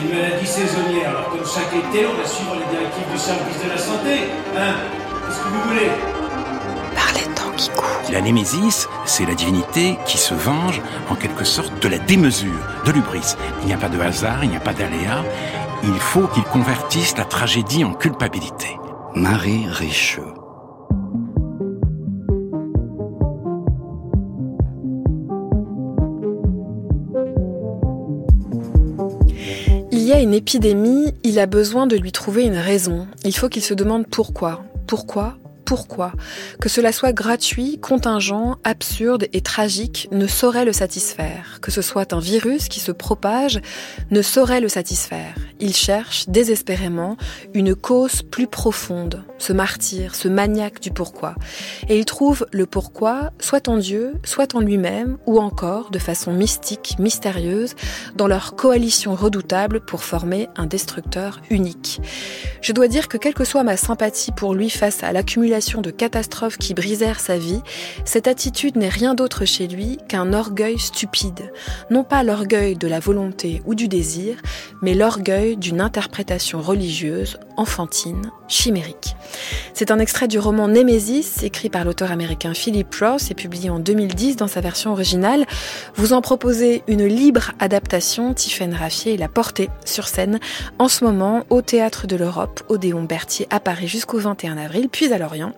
[0.00, 1.10] c'est une maladie saisonnière.
[1.10, 4.30] Alors comme chaque été, on va suivre les directives du service de la santé.
[4.56, 4.74] Hein
[5.26, 5.90] Qu'est-ce que vous voulez?
[6.94, 8.12] Par les temps qui courent.
[8.12, 12.50] La Némésis, c'est la divinité qui se venge en quelque sorte de la démesure,
[12.84, 13.36] de l'ubris.
[13.62, 15.24] Il n'y a pas de hasard, il n'y a pas d'aléa.
[15.82, 18.78] Il faut qu'il convertisse la tragédie en culpabilité.
[19.14, 20.39] Marie Richeux.
[30.20, 33.08] Une épidémie, il a besoin de lui trouver une raison.
[33.24, 34.62] Il faut qu'il se demande pourquoi.
[34.86, 35.38] Pourquoi?
[35.64, 36.12] Pourquoi?
[36.60, 41.60] Que cela soit gratuit, contingent, absurde et tragique ne saurait le satisfaire.
[41.62, 43.60] Que ce soit un virus qui se propage
[44.10, 45.34] ne saurait le satisfaire.
[45.62, 47.18] Il cherche désespérément
[47.52, 51.34] une cause plus profonde, ce martyr, ce maniaque du pourquoi.
[51.90, 56.32] Et il trouve le pourquoi soit en Dieu, soit en lui-même, ou encore de façon
[56.32, 57.74] mystique, mystérieuse,
[58.16, 62.00] dans leur coalition redoutable pour former un destructeur unique.
[62.62, 65.90] Je dois dire que quelle que soit ma sympathie pour lui face à l'accumulation de
[65.90, 67.60] catastrophes qui brisèrent sa vie,
[68.06, 71.52] cette attitude n'est rien d'autre chez lui qu'un orgueil stupide.
[71.90, 74.36] Non pas l'orgueil de la volonté ou du désir,
[74.80, 79.16] mais l'orgueil d'une interprétation religieuse, enfantine, chimérique.
[79.74, 83.78] C'est un extrait du roman Némésis, écrit par l'auteur américain Philip Ross et publié en
[83.78, 85.46] 2010 dans sa version originale.
[85.94, 90.40] Vous en proposez une libre adaptation, Tiffaine Raffier l'a portée sur scène
[90.78, 95.12] en ce moment au Théâtre de l'Europe, Odéon Berthier à Paris jusqu'au 21 avril, puis
[95.12, 95.52] à Lorient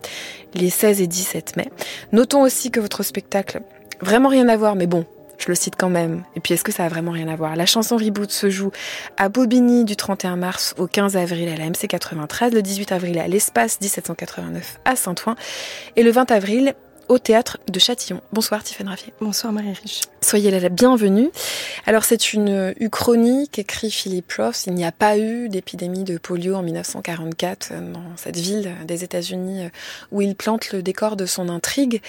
[0.54, 1.70] les 16 et 17 mai.
[2.12, 3.62] Notons aussi que votre spectacle,
[4.00, 5.06] vraiment rien à voir, mais bon,
[5.42, 6.22] je le cite quand même.
[6.36, 7.56] Et puis, est-ce que ça a vraiment rien à voir?
[7.56, 8.70] La chanson Reboot se joue
[9.16, 13.18] à Bobigny du 31 mars au 15 avril à la MC 93, le 18 avril
[13.18, 15.34] à l'Espace 1789 à Saint-Ouen
[15.96, 16.74] et le 20 avril
[17.12, 18.22] au théâtre de Châtillon.
[18.32, 19.12] Bonsoir Tiffaine Raffier.
[19.20, 20.00] Bonsoir Marie Riche.
[20.22, 21.28] Soyez la bienvenue.
[21.84, 24.64] Alors c'est une uchronie qu'écrit Philippe Ross.
[24.66, 29.68] Il n'y a pas eu d'épidémie de polio en 1944 dans cette ville des États-Unis
[30.10, 32.00] où il plante le décor de son intrigue.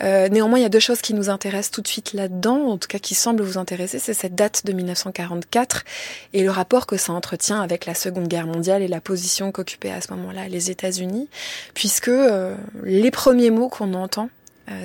[0.00, 2.78] Euh, néanmoins, il y a deux choses qui nous intéressent tout de suite là-dedans, en
[2.78, 5.82] tout cas qui semblent vous intéresser, c'est cette date de 1944
[6.34, 9.90] et le rapport que ça entretient avec la Seconde Guerre mondiale et la position qu'occupaient
[9.90, 11.28] à ce moment-là les États-Unis,
[11.74, 14.28] puisque euh, les premiers mots qu'on entend euh,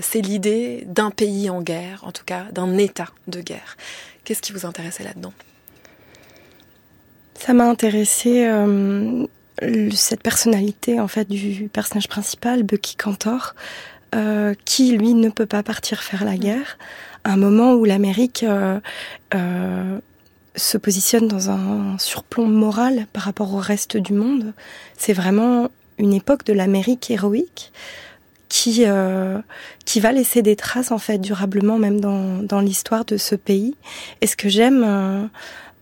[0.02, 3.78] c'est l'idée d'un pays en guerre, en tout cas d'un état de guerre.
[4.24, 5.34] Qu'est-ce qui vous intéressait là-dedans?
[7.36, 9.26] Ça m'a intéressé euh,
[9.94, 13.56] cette personnalité en fait du personnage principal, Bucky Cantor,
[14.16, 16.78] euh, qui lui ne peut pas partir faire la guerre.
[17.24, 18.46] À un moment où l'Amérique
[20.58, 24.54] se positionne dans un surplomb moral par rapport au reste du monde.
[24.98, 27.72] C'est vraiment une époque de l'Amérique héroïque
[28.50, 29.40] qui euh,
[29.86, 33.76] qui va laisser des traces en fait durablement même dans dans l'histoire de ce pays.
[34.22, 35.26] Et ce que j'aime euh,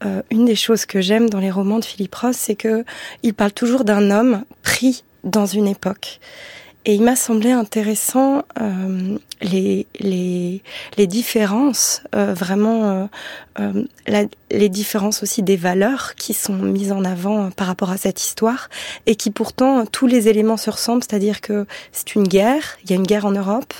[0.05, 2.83] euh, une des choses que j'aime dans les romans de Philippe Ross, c'est que
[3.23, 6.19] il parle toujours d'un homme pris dans une époque.
[6.87, 10.61] Et il m'a semblé intéressant euh, les, les,
[10.97, 13.05] les différences, euh, vraiment euh,
[13.59, 17.97] euh la, les différences aussi des valeurs qui sont mises en avant par rapport à
[17.97, 18.69] cette histoire
[19.07, 22.93] et qui pourtant tous les éléments se ressemblent, c'est-à-dire que c'est une guerre, il y
[22.93, 23.73] a une guerre en Europe,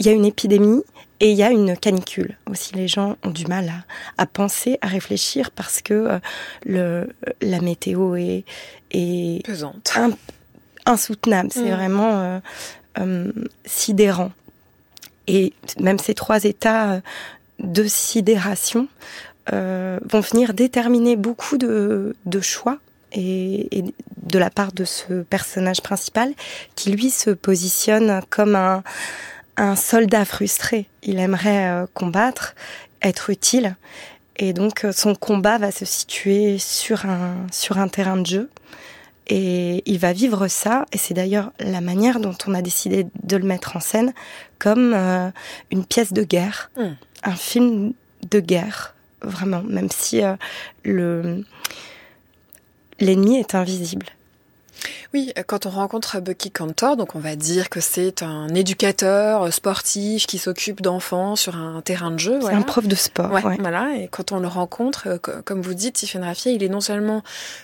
[0.00, 0.82] il y a une épidémie
[1.20, 2.36] et il y a une canicule.
[2.50, 6.20] Aussi, les gens ont du mal à, à penser, à réfléchir parce que
[6.64, 7.08] le,
[7.40, 8.44] la météo est,
[8.90, 9.96] est pesante.
[10.88, 11.50] Insoutenable.
[11.52, 11.74] C'est mmh.
[11.74, 12.40] vraiment euh,
[12.98, 13.32] euh,
[13.64, 14.32] sidérant.
[15.26, 17.00] Et même ces trois états
[17.58, 18.88] de sidération
[19.52, 22.78] euh, vont venir déterminer beaucoup de, de choix
[23.12, 23.84] et, et,
[24.22, 26.34] de la part de ce personnage principal
[26.74, 28.82] qui lui se positionne comme un,
[29.56, 30.86] un soldat frustré.
[31.02, 32.54] Il aimerait euh, combattre,
[33.00, 33.76] être utile.
[34.36, 38.50] Et donc son combat va se situer sur un, sur un terrain de jeu.
[39.28, 43.36] Et il va vivre ça, et c'est d'ailleurs la manière dont on a décidé de
[43.36, 44.14] le mettre en scène,
[44.58, 45.30] comme euh,
[45.70, 46.84] une pièce de guerre, mm.
[47.24, 47.92] un film
[48.30, 50.36] de guerre, vraiment, même si euh,
[50.84, 51.44] le
[53.00, 54.06] l'ennemi est invisible.
[55.14, 60.26] Oui, quand on rencontre Bucky Cantor, donc on va dire que c'est un éducateur sportif
[60.26, 62.34] qui s'occupe d'enfants sur un terrain de jeu.
[62.34, 62.58] C'est voilà.
[62.58, 63.32] un prof de sport.
[63.32, 63.56] Ouais, ouais.
[63.58, 63.94] Voilà.
[63.96, 67.22] Et quand on le rencontre, euh, comme vous dites, Tiffany Raffier, il est non seulement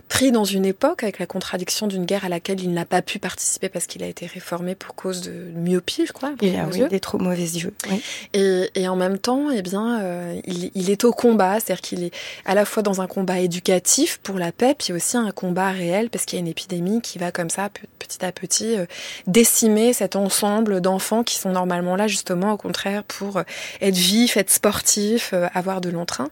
[0.09, 3.19] pris dans une époque avec la contradiction d'une guerre à laquelle il n'a pas pu
[3.19, 6.33] participer parce qu'il a été réformé pour cause de myopie, je crois.
[6.41, 7.75] Il a oui, des trop mauvais yeux.
[7.91, 8.03] Oui.
[8.33, 12.05] Et, et, en même temps, eh bien, euh, il, il, est au combat, c'est-à-dire qu'il
[12.05, 12.15] est
[12.47, 16.09] à la fois dans un combat éducatif pour la paix, puis aussi un combat réel
[16.09, 18.87] parce qu'il y a une épidémie qui va comme ça, petit à petit, euh,
[19.27, 23.43] décimer cet ensemble d'enfants qui sont normalement là justement au contraire pour
[23.81, 26.31] être vifs, être sportifs, avoir de l'entrain.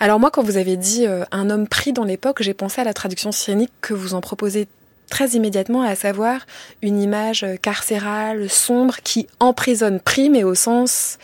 [0.00, 2.94] Alors moi, quand vous avez dit un homme pris dans l'époque, j'ai pensé à la
[2.94, 4.68] traduction scénique que vous en proposez
[5.08, 6.46] très immédiatement, à savoir
[6.82, 11.18] une image carcérale, sombre, qui emprisonne pris, mais au sens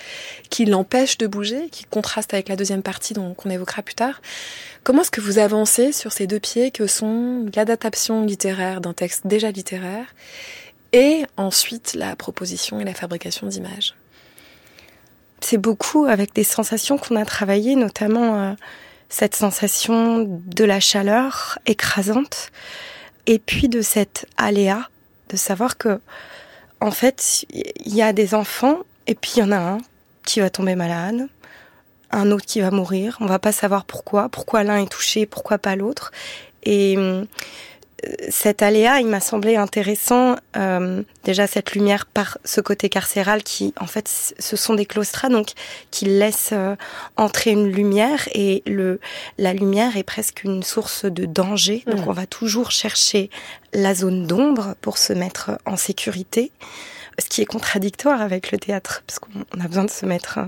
[0.50, 4.20] qui l'empêche de bouger, qui contraste avec la deuxième partie qu'on évoquera plus tard.
[4.84, 9.26] Comment est-ce que vous avancez sur ces deux pieds que sont l'adaptation littéraire d'un texte
[9.26, 10.14] déjà littéraire
[10.92, 13.94] et ensuite la proposition et la fabrication d'images?
[15.40, 18.52] C'est beaucoup avec des sensations qu'on a travaillées, notamment euh,
[19.08, 22.52] cette sensation de la chaleur écrasante
[23.24, 24.90] et puis de cet aléa,
[25.30, 25.98] de savoir que,
[26.82, 29.78] en fait, il y a des enfants, et puis il y en a un
[30.26, 31.26] qui va tomber malade,
[32.14, 33.16] un autre qui va mourir.
[33.20, 36.12] On va pas savoir pourquoi, pourquoi l'un est touché, pourquoi pas l'autre.
[36.62, 36.96] Et
[38.28, 40.36] cet aléa, il m'a semblé intéressant.
[40.56, 45.28] Euh, déjà cette lumière par ce côté carcéral qui, en fait, ce sont des claustras,
[45.28, 45.50] donc
[45.90, 46.76] qui laissent euh,
[47.16, 49.00] entrer une lumière et le
[49.38, 51.84] la lumière est presque une source de danger.
[51.86, 52.08] Donc mmh.
[52.08, 53.30] on va toujours chercher
[53.72, 56.52] la zone d'ombre pour se mettre en sécurité,
[57.18, 60.40] ce qui est contradictoire avec le théâtre parce qu'on a besoin de se mettre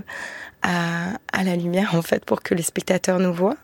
[0.61, 3.57] à, à la lumière en fait pour que les spectateurs nous voient.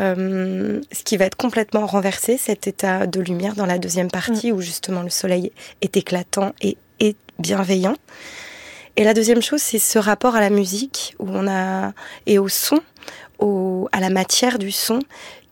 [0.00, 4.50] Euh, ce qui va être complètement renversé, cet état de lumière dans la deuxième partie
[4.50, 4.56] mm.
[4.56, 7.94] où justement le soleil est éclatant et, et bienveillant.
[8.96, 11.92] Et la deuxième chose, c'est ce rapport à la musique où on a
[12.26, 12.80] et au son,
[13.38, 15.00] au, à la matière du son,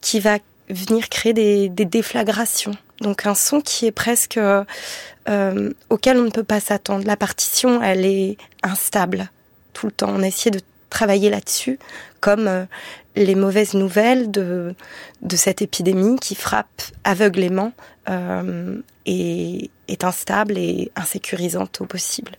[0.01, 0.39] qui va
[0.69, 2.73] venir créer des, des déflagrations.
[3.01, 4.65] Donc un son qui est presque euh,
[5.91, 7.05] auquel on ne peut pas s'attendre.
[7.07, 9.29] La partition, elle est instable
[9.73, 10.11] tout le temps.
[10.11, 10.61] On a de
[10.91, 11.79] travailler là-dessus,
[12.21, 12.65] comme euh,
[13.17, 14.75] les mauvaises nouvelles de,
[15.23, 17.73] de cette épidémie qui frappe aveuglément
[18.09, 22.33] euh, et est instable et insécurisante au possible.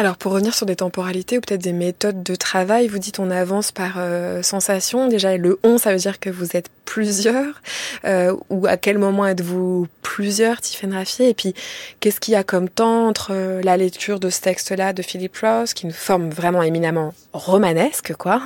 [0.00, 3.30] Alors pour revenir sur des temporalités ou peut-être des méthodes de travail, vous dites on
[3.30, 5.08] avance par euh, sensation.
[5.08, 7.60] Déjà le on, ça veut dire que vous êtes plusieurs.
[8.06, 11.28] Euh, ou à quel moment êtes-vous plusieurs, Tiffany Raffier?
[11.28, 11.52] Et puis
[12.00, 15.36] qu'est-ce qu'il y a comme temps entre euh, la lecture de ce texte-là de Philip
[15.36, 18.40] Ross, qui nous forme vraiment éminemment romanesque, quoi,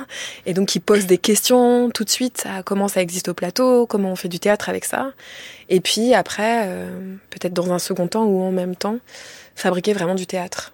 [0.45, 3.85] et donc qui pose des questions tout de suite à comment ça existe au plateau,
[3.85, 5.13] comment on fait du théâtre avec ça,
[5.69, 6.69] et puis après,
[7.29, 8.97] peut-être dans un second temps ou en même temps,
[9.55, 10.73] fabriquer vraiment du théâtre.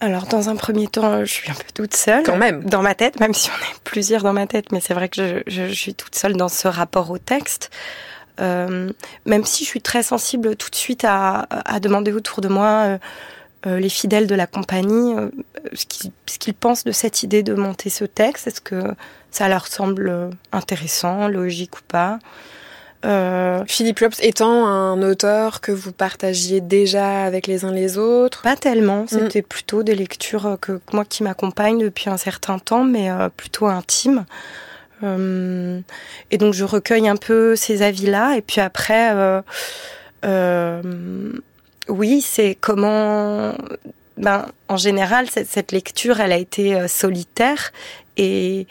[0.00, 2.22] Alors, dans un premier temps, je suis un peu toute seule.
[2.24, 2.64] Quand même.
[2.64, 5.16] Dans ma tête, même si on est plusieurs dans ma tête, mais c'est vrai que
[5.16, 7.70] je, je, suis toute seule dans ce rapport au texte.
[8.40, 8.90] Euh,
[9.26, 12.84] même si je suis très sensible tout de suite à, à demander autour de moi
[12.86, 12.98] euh,
[13.66, 15.28] euh les fidèles de la compagnie euh,
[15.74, 18.46] ce qu'ils pensent de cette idée de monter ce texte.
[18.46, 18.94] Est-ce que
[19.30, 22.18] ça leur semble intéressant, logique ou pas?
[23.04, 28.42] Euh, Philippe Lopes étant un auteur que vous partagiez déjà avec les uns les autres
[28.42, 29.08] Pas tellement, mm.
[29.08, 33.66] c'était plutôt des lectures que moi qui m'accompagnent depuis un certain temps, mais euh, plutôt
[33.66, 34.24] intimes.
[35.02, 35.80] Euh,
[36.30, 39.40] et donc je recueille un peu ces avis-là, et puis après, euh,
[40.24, 41.32] euh,
[41.88, 43.54] oui, c'est comment
[44.16, 47.72] ben, en général, cette, cette, lecture, elle a été solitaire
[48.16, 48.66] et,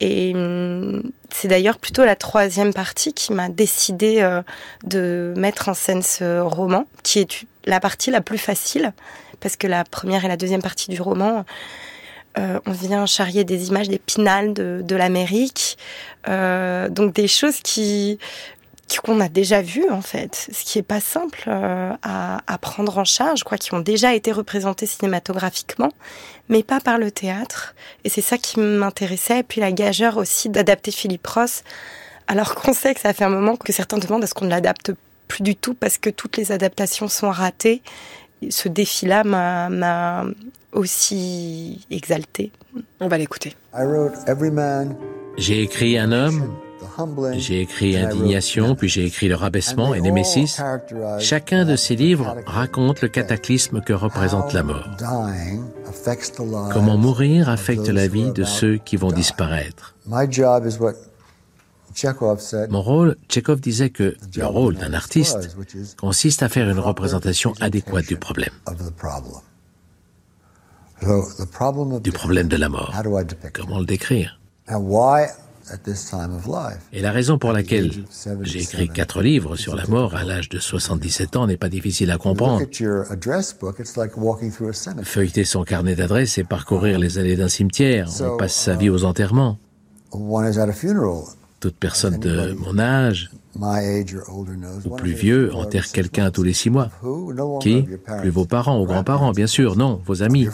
[0.00, 4.42] et hum, c'est d'ailleurs plutôt la troisième partie qui m'a décidé euh,
[4.84, 8.92] de mettre en scène ce roman, qui est la partie la plus facile,
[9.40, 11.44] parce que la première et la deuxième partie du roman,
[12.38, 15.76] euh, on vient charrier des images des pinales de, l'Amérique,
[16.28, 18.18] euh, donc des choses qui
[18.98, 22.98] qu'on a déjà vu en fait, ce qui est pas simple euh, à, à, prendre
[22.98, 25.90] en charge, quoi, qui ont déjà été représentés cinématographiquement,
[26.48, 27.74] mais pas par le théâtre.
[28.04, 29.40] Et c'est ça qui m'intéressait.
[29.40, 31.62] Et puis la gageure aussi d'adapter Philippe Ross,
[32.26, 34.50] alors qu'on sait que ça fait un moment que certains demandent à ce qu'on ne
[34.50, 34.92] l'adapte
[35.28, 37.82] plus du tout parce que toutes les adaptations sont ratées.
[38.48, 40.24] Ce défi-là m'a
[40.72, 42.52] aussi exalté.
[43.00, 43.54] On va l'écouter.
[45.36, 46.56] J'ai écrit un homme
[47.34, 50.60] j'ai écrit Indignation, puis j'ai écrit Le rabaissement et Némésis.
[51.18, 54.88] Chacun de ces livres raconte le cataclysme que représente la mort.
[56.72, 59.94] Comment mourir affecte la vie de ceux qui vont disparaître.
[62.68, 65.56] Mon rôle, Tchekhov disait que le rôle d'un artiste
[65.96, 68.52] consiste à faire une représentation adéquate du problème.
[72.02, 72.94] Du problème de la mort.
[73.52, 74.38] Comment le décrire?
[76.92, 77.90] Et la raison pour laquelle
[78.42, 82.10] j'ai écrit quatre livres sur la mort à l'âge de 77 ans n'est pas difficile
[82.10, 82.62] à comprendre.
[85.02, 89.04] Feuilleter son carnet d'adresses et parcourir les allées d'un cimetière, on passe sa vie aux
[89.04, 89.58] enterrements.
[91.60, 93.30] Toute personne de mon âge
[94.84, 96.90] ou plus vieux enterre quelqu'un tous les six mois.
[97.60, 97.86] Qui?
[98.20, 98.80] Plus vos parents.
[98.80, 100.48] ou grands-parents, bien sûr, non, vos amis.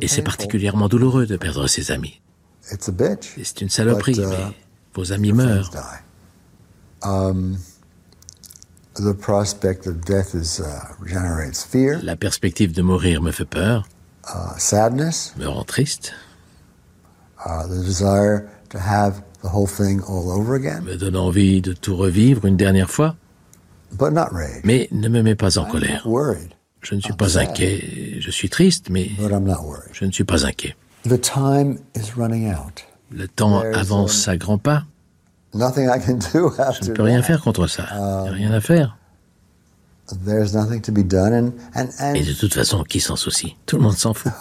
[0.00, 2.20] Et c'est particulièrement douloureux de perdre ses amis.
[3.44, 4.36] C'est une saloperie, mais
[4.94, 5.70] vos amis meurent.
[12.02, 13.88] La perspective de mourir me fait peur,
[15.38, 16.12] me rend triste,
[20.82, 23.14] me donne envie de tout revivre une dernière fois,
[24.64, 26.02] mais ne me met pas en colère.
[26.88, 29.10] Je ne suis pas inquiet, je suis triste, mais
[29.92, 30.74] je ne suis pas inquiet.
[33.10, 34.84] Le temps avance à grands pas.
[36.82, 37.86] Je ne peux rien faire contre ça.
[37.92, 38.96] Il n'y a rien à faire.
[42.14, 43.56] Et de toute façon, qui s'en soucie?
[43.66, 44.32] Tout le monde s'en fout.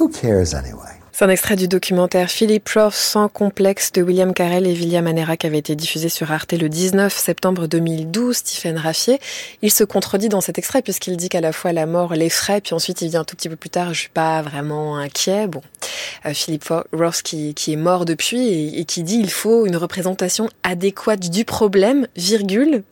[1.17, 5.36] C'est un extrait du documentaire Philip Roth sans complexe de William Carell et William Anera
[5.36, 8.38] qui avait été diffusé sur Arte le 19 septembre 2012.
[8.38, 9.19] Stephen Raffier,
[9.63, 12.75] il se contredit dans cet extrait puisqu'il dit qu'à la fois la mort l'effraie, puis
[12.75, 15.47] ensuite il vient un tout petit peu plus tard, je suis pas vraiment inquiet.
[15.47, 15.63] Bon,
[16.27, 21.31] euh, Philip Roth qui, est mort depuis et, qui dit il faut une représentation adéquate
[21.31, 22.83] du problème, virgule,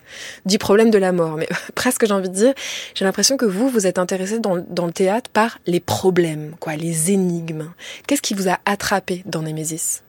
[0.45, 1.35] du problème de la mort.
[1.37, 2.53] Mais presque j'ai envie de dire,
[2.95, 7.11] j'ai l'impression que vous, vous êtes intéressé dans, le théâtre par les problèmes, quoi, les
[7.11, 7.69] énigmes.
[8.15, 10.01] Qu'est-ce qui vous a attrapé dans Némésis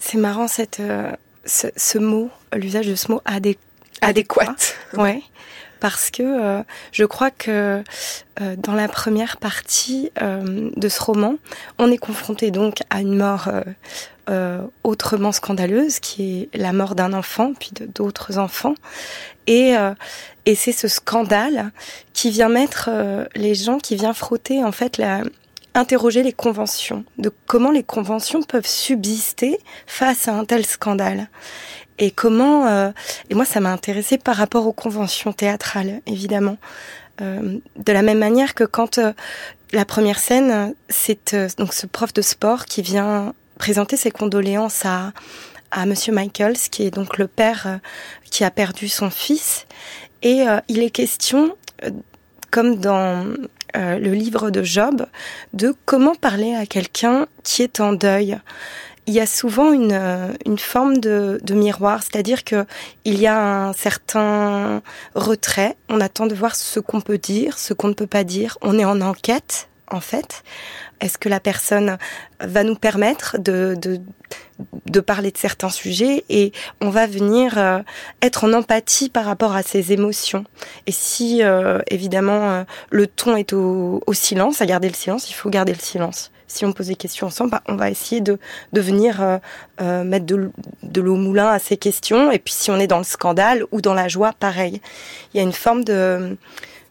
[0.00, 1.12] C'est marrant cette, euh,
[1.44, 3.58] ce, ce, mot, l'usage de ce mot adé
[4.00, 4.56] adéquat.
[4.94, 5.22] Ouais.
[5.78, 7.84] Parce que euh, je crois que
[8.40, 11.36] euh, dans la première partie de ce roman,
[11.78, 13.48] on est confronté donc à une mort
[14.82, 18.74] autrement scandaleuse, qui est la mort d'un enfant, puis d'autres enfants.
[19.46, 19.74] Et,
[20.46, 21.70] et c'est ce scandale
[22.14, 22.90] qui vient mettre
[23.36, 25.22] les gens, qui vient frotter en fait la,
[25.74, 31.28] interroger les conventions, de comment les conventions peuvent subsister face à un tel scandale.
[31.98, 32.90] Et comment, euh,
[33.30, 36.56] et moi ça m'a intéressé par rapport aux conventions théâtrales, évidemment.
[37.20, 39.12] Euh, de la même manière que quand euh,
[39.72, 44.84] la première scène, c'est euh, donc ce prof de sport qui vient présenter ses condoléances
[44.84, 45.12] à,
[45.70, 47.78] à Monsieur Michaels, qui est donc le père
[48.30, 49.66] qui a perdu son fils.
[50.22, 51.56] Et il est question,
[52.50, 53.26] comme dans
[53.76, 55.06] euh, le livre de Job,
[55.52, 58.38] de comment parler à quelqu'un qui est en deuil.
[59.06, 62.66] Il y a souvent une, euh, une forme de, de miroir, c'est-à-dire que
[63.04, 64.82] il y a un certain
[65.14, 65.76] retrait.
[65.88, 68.58] On attend de voir ce qu'on peut dire, ce qu'on ne peut pas dire.
[68.62, 70.44] On est en enquête, en fait.
[71.02, 71.98] Est-ce que la personne
[72.40, 73.76] va nous permettre de,
[74.86, 77.80] de, parler de certains sujets et on va venir euh,
[78.22, 80.44] être en empathie par rapport à ses émotions?
[80.86, 85.28] Et si euh, évidemment euh, le ton est au, au, silence, à garder le silence,
[85.28, 86.30] il faut garder le silence.
[86.46, 88.38] Si on pose des questions ensemble, bah, on va essayer de,
[88.72, 89.40] de venir
[89.80, 92.30] mettre de, l'eau moulin à ces questions.
[92.30, 94.82] Et puis si on est dans le scandale ou dans la joie, pareil.
[95.32, 96.36] Il y a une forme de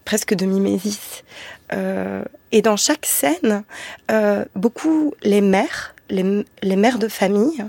[0.04, 1.24] presque de mimésis.
[1.74, 3.64] Euh, et dans chaque scène,
[4.12, 7.66] euh, beaucoup les mères, les, les, mères de famille,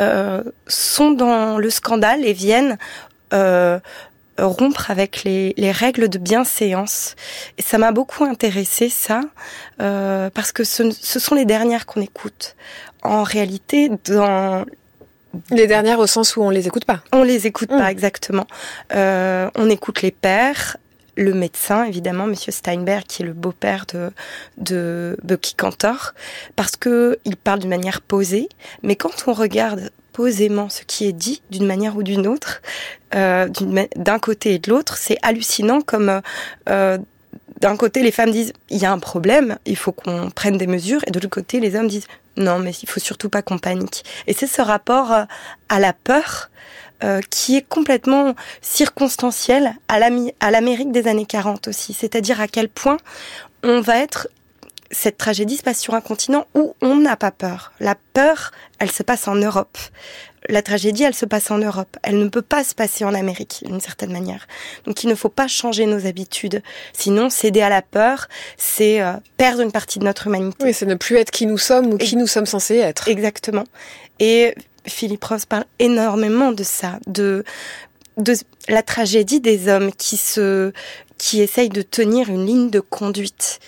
[0.00, 2.78] euh, sont dans le scandale et viennent
[4.38, 7.16] rompre avec les, les, règles de bienséance.
[7.58, 9.22] Et ça m'a beaucoup intéressé ça,
[9.78, 12.56] parce que ce, ce, sont les dernières qu'on écoute.
[13.02, 14.64] En réalité, dans
[15.50, 17.00] les dernières au sens où on les écoute pas.
[17.12, 17.78] On les écoute mmh.
[17.78, 18.46] pas exactement.
[18.94, 20.76] Euh, on écoute les pères,
[21.16, 24.10] le médecin, évidemment, Monsieur Steinberg, qui est le beau-père de,
[24.58, 26.14] de Bucky Cantor,
[26.56, 28.48] parce que il parle d'une manière posée,
[28.82, 32.62] mais quand on regarde posément ce qui est dit d'une manière ou d'une autre,
[33.14, 33.48] euh,
[33.96, 36.20] d'un côté et de l'autre, c'est hallucinant comme
[36.68, 36.98] euh,
[37.60, 40.66] d'un côté les femmes disent il y a un problème, il faut qu'on prenne des
[40.66, 43.58] mesures, et de l'autre côté les hommes disent non mais il faut surtout pas qu'on
[43.58, 44.04] panique.
[44.26, 45.24] Et c'est ce rapport euh,
[45.68, 46.50] à la peur
[47.04, 49.98] euh, qui est complètement circonstanciel à
[50.50, 51.94] l'Amérique des années 40 aussi.
[51.94, 52.96] C'est-à-dire à quel point
[53.62, 54.28] on va être
[54.92, 57.72] cette tragédie se passe sur un continent où on n'a pas peur.
[57.80, 59.78] La peur, elle se passe en Europe.
[60.48, 61.96] La tragédie, elle se passe en Europe.
[62.02, 64.46] Elle ne peut pas se passer en Amérique, d'une certaine manière.
[64.84, 66.62] Donc il ne faut pas changer nos habitudes.
[66.92, 70.64] Sinon, céder à la peur, c'est euh, perdre une partie de notre humanité.
[70.64, 73.08] Oui, c'est ne plus être qui nous sommes ou qui nous sommes censés être.
[73.08, 73.64] Exactement.
[74.18, 74.54] Et
[74.86, 77.44] Philippe Ross parle énormément de ça, de
[78.18, 78.34] de
[78.68, 80.72] la tragédie des hommes qui se
[81.18, 83.60] qui essayent de tenir une ligne de conduite.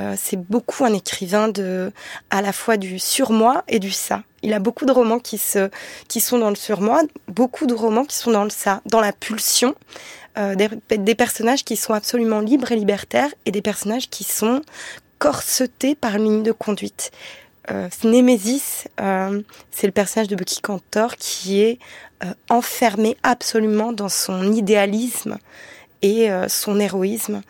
[0.00, 1.92] Euh, c'est beaucoup un écrivain de
[2.30, 4.22] à la fois du surmoi et du ça.
[4.42, 5.70] Il a beaucoup de romans qui se
[6.08, 9.12] qui sont dans le surmoi, beaucoup de romans qui sont dans le ça, dans la
[9.12, 9.74] pulsion.
[10.36, 10.68] Euh, des,
[10.98, 14.62] des personnages qui sont absolument libres et libertaires et des personnages qui sont
[15.20, 17.12] corsetés par une ligne de conduite
[17.70, 21.78] euh, Némésis, euh, c'est le personnage de Bucky Cantor qui est
[22.22, 25.38] euh, enfermé absolument dans son idéalisme
[26.02, 27.40] et son héroïsme.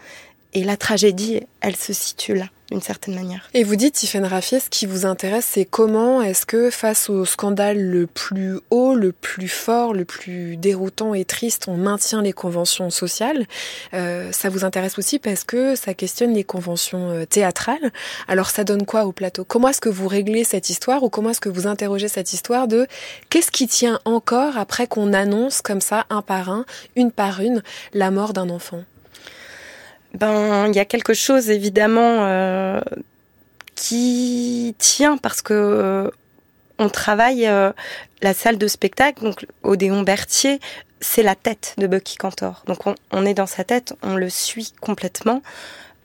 [0.53, 3.49] Et la tragédie, elle se situe là d'une certaine manière.
[3.53, 7.25] Et vous dites, Tiffaine Raffier, ce qui vous intéresse, c'est comment est-ce que face au
[7.25, 12.33] scandale le plus haut, le plus fort, le plus déroutant et triste, on maintient les
[12.33, 13.47] conventions sociales
[13.93, 17.93] euh, Ça vous intéresse aussi parce que ça questionne les conventions euh, théâtrales.
[18.29, 19.45] Alors ça donne quoi au plateau?
[19.45, 22.69] Comment est-ce que vous réglez cette histoire ou comment est-ce que vous interrogez cette histoire
[22.69, 22.87] de
[23.29, 26.65] qu'est-ce qui tient encore après qu'on annonce comme ça, un par un,
[26.97, 28.85] une par une, la mort d'un enfant?
[30.15, 32.81] Ben, il y a quelque chose évidemment euh,
[33.75, 36.11] qui tient parce que euh,
[36.79, 37.73] on travaille euh,
[38.23, 40.61] la salle de spectacle, donc Odéon Berthier,
[41.01, 42.63] c'est la tête de Bucky Cantor.
[42.67, 45.43] Donc on, on, est dans sa tête, on le suit complètement.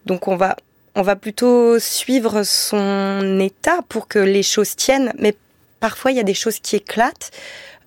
[0.06, 0.58] Donc on va
[0.96, 5.36] on va plutôt suivre son état pour que les choses tiennent, mais
[5.80, 7.32] parfois il y a des choses qui éclatent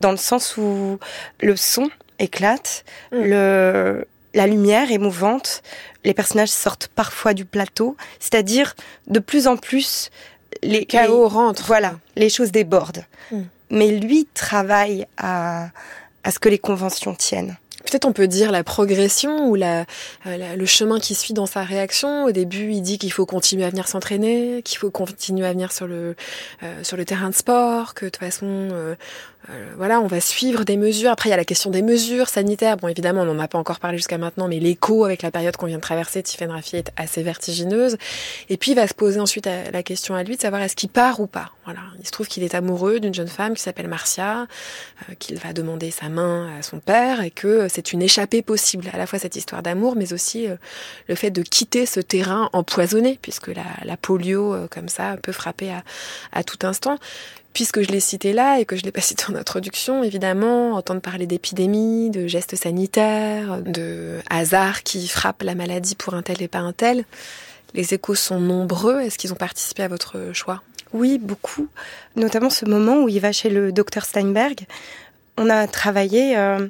[0.01, 0.99] dans le sens où
[1.41, 3.23] le son éclate, mm.
[3.23, 5.63] le la lumière est mouvante,
[6.05, 8.75] les personnages sortent parfois du plateau, c'est-à-dire
[9.07, 10.11] de plus en plus
[10.63, 11.65] les chaos rentrent.
[11.67, 13.05] Voilà, les choses débordent.
[13.31, 13.43] Hmm.
[13.71, 15.69] Mais lui travaille à,
[16.25, 17.57] à ce que les conventions tiennent.
[17.85, 19.85] Peut-être on peut dire la progression ou la,
[20.27, 22.25] euh, le chemin qui suit dans sa réaction.
[22.25, 25.73] Au début, il dit qu'il faut continuer à venir s'entraîner, qu'il faut continuer à venir
[25.73, 26.15] sur le
[26.63, 28.95] euh, sur le terrain de sport, que de toute façon euh,
[29.51, 31.11] euh, voilà, on va suivre des mesures.
[31.11, 32.77] Après, il y a la question des mesures sanitaires.
[32.77, 35.57] Bon, évidemment, on n'en a pas encore parlé jusqu'à maintenant, mais l'écho avec la période
[35.57, 37.97] qu'on vient de traverser, Tiffany Raffi est assez vertigineuse.
[38.49, 40.91] Et puis, il va se poser ensuite la question à lui de savoir est-ce qu'il
[40.91, 41.51] part ou pas.
[41.65, 41.81] Voilà.
[41.99, 44.43] Il se trouve qu'il est amoureux d'une jeune femme qui s'appelle Marcia,
[45.11, 48.89] euh, qu'il va demander sa main à son père et que c'est une échappée possible.
[48.93, 50.57] À la fois cette histoire d'amour, mais aussi euh,
[51.09, 55.73] le fait de quitter ce terrain empoisonné, puisque la, la polio, comme ça, peut frapper
[56.33, 56.99] à tout instant
[57.53, 61.01] puisque je l'ai cité là et que je l'ai pas cité en introduction, évidemment, entendre
[61.01, 66.49] parler d'épidémie, de gestes sanitaires, de hasard qui frappe la maladie pour un tel et
[66.49, 67.05] pas un tel,
[67.75, 69.01] les échos sont nombreux.
[69.01, 70.63] Est-ce qu'ils ont participé à votre choix?
[70.93, 71.69] Oui, beaucoup.
[72.17, 74.67] Notamment ce moment où il va chez le docteur Steinberg.
[75.39, 76.69] On a travaillé euh,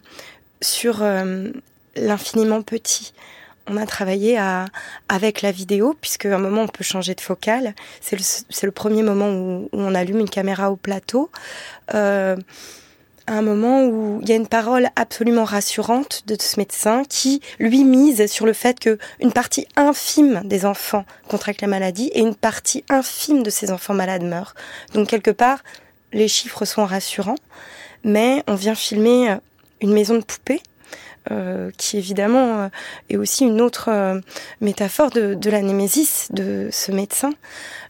[0.61, 1.51] sur euh,
[1.97, 3.13] l'infiniment petit
[3.69, 4.67] on a travaillé à,
[5.09, 7.75] avec la vidéo, puisque à un moment on peut changer de focale.
[8.01, 8.17] C'est
[8.63, 11.31] le, premier moment où, on allume une caméra au plateau.
[11.95, 12.37] Euh,
[13.29, 17.85] un moment où il y a une parole absolument rassurante de ce médecin qui lui
[17.85, 22.35] mise sur le fait que une partie infime des enfants contractent la maladie et une
[22.35, 24.55] partie infime de ces enfants malades meurent.
[24.95, 25.63] Donc quelque part,
[26.13, 27.39] les chiffres sont rassurants,
[28.03, 29.37] mais on vient filmer
[29.81, 30.63] une maison de poupées
[31.77, 32.69] qui évidemment euh,
[33.09, 34.21] est aussi une autre euh,
[34.61, 37.33] métaphore de, de, la némésis de ce médecin.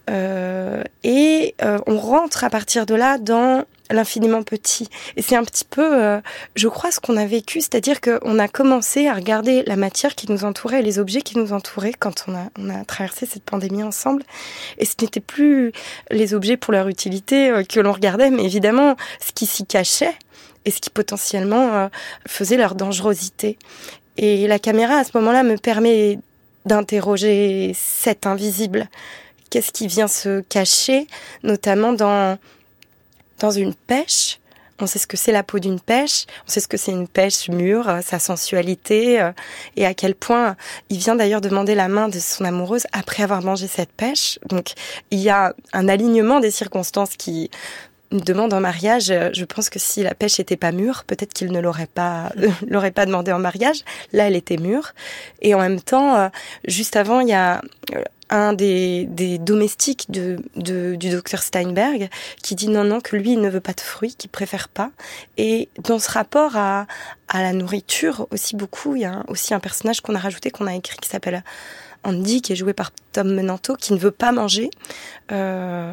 [0.09, 1.55] et
[1.87, 4.89] on rentre à partir de là dans l'infiniment petit.
[5.17, 6.21] Et c'est un petit peu,
[6.55, 10.31] je crois, ce qu'on a vécu, c'est-à-dire qu'on a commencé à regarder la matière qui
[10.33, 13.83] nous entourait, les objets qui nous entouraient quand on a, on a traversé cette pandémie
[13.83, 14.23] ensemble.
[14.79, 15.73] Et ce n'était plus
[16.11, 20.15] les objets pour leur utilité que l'on regardait, mais évidemment ce qui s'y cachait
[20.65, 21.89] et ce qui potentiellement euh,
[22.27, 23.59] faisait leur dangerosité.
[24.17, 26.19] Et la caméra, à ce moment-là, me permet
[26.67, 28.89] d'interroger cet invisible.
[29.51, 31.07] Qu'est-ce qui vient se cacher,
[31.43, 32.39] notamment dans,
[33.39, 34.39] dans une pêche?
[34.79, 37.07] On sait ce que c'est la peau d'une pêche, on sait ce que c'est une
[37.07, 39.31] pêche mûre, euh, sa sensualité, euh,
[39.77, 40.57] et à quel point
[40.89, 44.41] il vient d'ailleurs demander la main de son amoureuse après avoir mangé cette pêche.
[44.49, 44.73] Donc
[45.13, 47.49] il y a un alignement des circonstances qui
[48.13, 51.33] une demande en mariage, euh, je pense que si la pêche était pas mûre, peut-être
[51.33, 52.31] qu'il ne l'aurait pas,
[52.69, 53.83] l'aurait pas demandé en mariage.
[54.13, 54.93] Là, elle était mûre.
[55.41, 56.29] Et en même temps, euh,
[56.67, 57.63] juste avant, il y a
[57.95, 62.09] euh, un des, des domestiques de, de, du docteur Steinberg
[62.43, 64.91] qui dit non, non, que lui, il ne veut pas de fruits, qu'il préfère pas.
[65.39, 66.87] Et dans ce rapport à,
[67.29, 70.67] à la nourriture aussi beaucoup, il y a aussi un personnage qu'on a rajouté, qu'on
[70.67, 71.43] a écrit, qui s'appelle
[72.05, 74.71] Andy, qui est joué par Tom Menanto, qui ne veut pas manger.
[75.31, 75.93] Euh,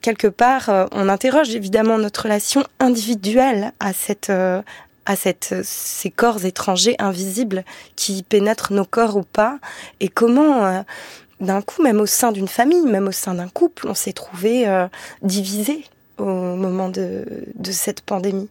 [0.00, 4.62] quelque part, euh, on interroge évidemment notre relation individuelle à cette euh,
[5.06, 7.64] à cette, ces corps étrangers invisibles
[7.96, 9.58] qui pénètrent nos corps ou pas,
[9.98, 10.82] et comment, euh,
[11.40, 14.66] d'un coup, même au sein d'une famille, même au sein d'un couple, on s'est trouvé
[15.22, 15.84] divisé
[16.18, 18.50] au moment de, de cette pandémie.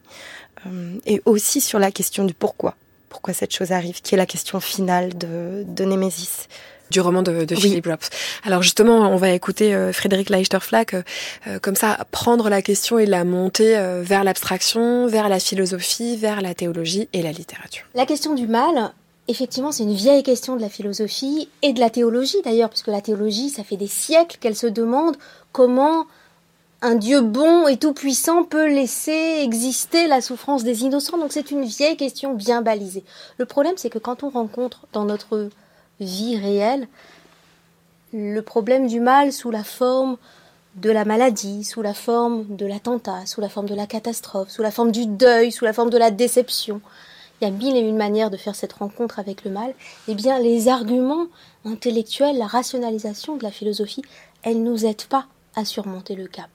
[1.05, 2.75] et aussi sur la question du pourquoi,
[3.09, 6.49] pourquoi cette chose arrive, qui est la question finale de, de Némésis
[6.89, 8.09] du roman de, de Philip Roth.
[8.43, 11.01] Alors justement, on va écouter euh, Frédéric Leichter-Flack euh,
[11.47, 16.41] euh, comme ça prendre la question et la monter vers l'abstraction, vers la philosophie, vers
[16.41, 17.83] la théologie et la littérature.
[17.95, 18.91] La question du mal,
[19.27, 23.01] effectivement, c'est une vieille question de la philosophie et de la théologie d'ailleurs, puisque la
[23.01, 25.15] théologie, ça fait des siècles qu'elle se demande
[25.51, 26.05] comment
[26.81, 31.17] un Dieu bon et tout-puissant peut laisser exister la souffrance des innocents.
[31.17, 33.03] Donc c'est une vieille question bien balisée.
[33.37, 35.49] Le problème, c'est que quand on rencontre dans notre
[35.99, 36.87] vie réelle
[38.13, 40.17] le problème du mal sous la forme
[40.75, 44.61] de la maladie, sous la forme de l'attentat, sous la forme de la catastrophe, sous
[44.61, 46.81] la forme du deuil, sous la forme de la déception,
[47.41, 49.73] il y a mille et une manières de faire cette rencontre avec le mal,
[50.07, 51.27] eh bien les arguments
[51.65, 54.03] intellectuels, la rationalisation de la philosophie,
[54.43, 56.49] elle nous aide pas à surmonter le cap.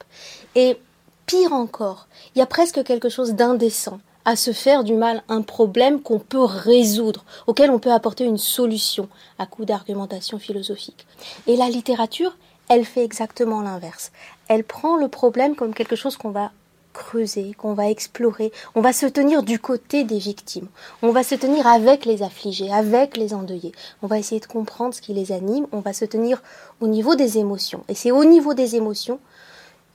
[0.54, 0.78] Et
[1.26, 5.42] pire encore, il y a presque quelque chose d'indécent à se faire du mal un
[5.42, 9.08] problème qu'on peut résoudre, auquel on peut apporter une solution
[9.38, 11.06] à coup d'argumentation philosophique.
[11.46, 12.36] Et la littérature,
[12.68, 14.12] elle fait exactement l'inverse.
[14.48, 16.52] Elle prend le problème comme quelque chose qu'on va
[16.94, 18.52] creuser, qu'on va explorer.
[18.74, 20.68] On va se tenir du côté des victimes.
[21.02, 23.72] On va se tenir avec les affligés, avec les endeuillés.
[24.02, 25.66] On va essayer de comprendre ce qui les anime.
[25.72, 26.40] On va se tenir
[26.80, 27.84] au niveau des émotions.
[27.88, 29.18] Et c'est au niveau des émotions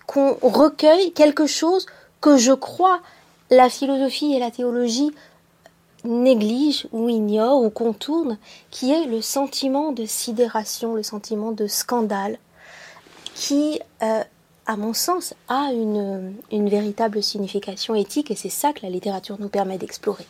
[0.06, 1.86] qu'on recueille quelque chose
[2.22, 3.00] que je crois
[3.50, 5.12] la philosophie et la théologie
[6.04, 8.38] négligent ou ignorent ou contournent,
[8.72, 12.38] qui est le sentiment de sidération, le sentiment de scandale,
[13.36, 14.24] qui euh,
[14.70, 19.38] à mon sens, a une, une véritable signification éthique et c'est ça que la littérature
[19.40, 20.28] nous permet d'explorer.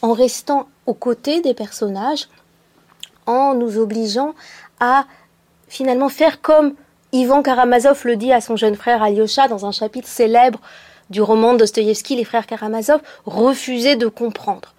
[0.00, 2.28] En restant aux côtés des personnages,
[3.26, 4.34] en nous obligeant
[4.78, 5.06] à
[5.66, 6.74] finalement faire comme
[7.10, 10.60] Ivan Karamazov le dit à son jeune frère Alyosha dans un chapitre célèbre
[11.10, 14.74] du roman Dostoïevski, Les frères Karamazov, refuser de comprendre.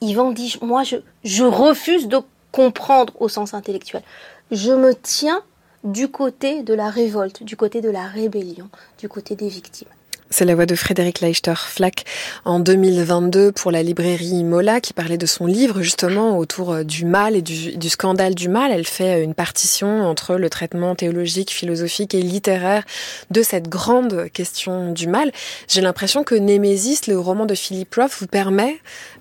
[0.00, 4.02] Ivan dit, moi je refuse de comprendre au sens intellectuel.
[4.50, 5.42] Je me tiens
[5.84, 8.68] du côté de la révolte, du côté de la rébellion,
[8.98, 9.88] du côté des victimes.
[10.32, 12.06] C'est la voix de Frédéric Leichter-Flack
[12.46, 17.04] en 2022 pour la librairie Mola qui parlait de son livre justement autour euh, du
[17.04, 18.72] mal et du, du, scandale du mal.
[18.72, 22.84] Elle fait euh, une partition entre le traitement théologique, philosophique et littéraire
[23.30, 25.32] de cette grande question du mal.
[25.68, 28.78] J'ai l'impression que Némésis, le roman de Philippe Roth, vous permet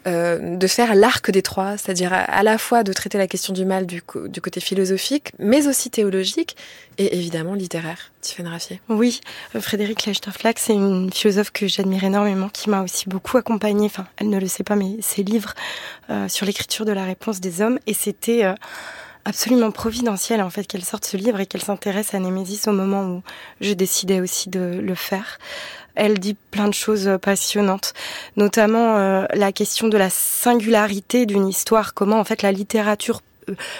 [0.07, 3.65] euh, de faire l'arc des trois, c'est-à-dire à, la fois de traiter la question du
[3.65, 6.55] mal du, côté philosophique, mais aussi théologique
[6.97, 8.11] et évidemment littéraire.
[8.21, 8.81] Tiffaine Raffier.
[8.89, 9.21] Oui,
[9.59, 14.07] Frédéric Leichter-Flack, c'est une une philosophe que j'admire énormément, qui m'a aussi beaucoup accompagnée, enfin
[14.17, 15.53] elle ne le sait pas, mais ses livres
[16.09, 18.53] euh, sur l'écriture de la réponse des hommes, et c'était euh,
[19.25, 23.03] absolument providentiel en fait qu'elle sorte ce livre et qu'elle s'intéresse à Némésis au moment
[23.03, 23.23] où
[23.59, 25.39] je décidais aussi de le faire.
[25.95, 27.93] Elle dit plein de choses passionnantes,
[28.37, 33.21] notamment euh, la question de la singularité d'une histoire, comment en fait la littérature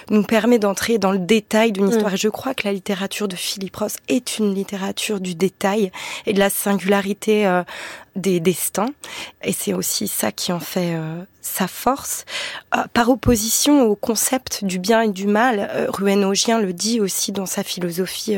[0.10, 2.12] nous permet d'entrer dans le détail d'une histoire.
[2.12, 2.16] Mm.
[2.16, 5.92] Et je crois que la littérature de Philippe Ross est une littérature du détail
[6.26, 7.64] et de la singularité euh,
[8.16, 8.90] des destins.
[9.44, 12.26] Et c'est aussi ça qui en fait euh, sa force.
[12.76, 17.32] Euh, par opposition au concept du bien et du mal, euh, Augien le dit aussi
[17.32, 18.38] dans sa philosophie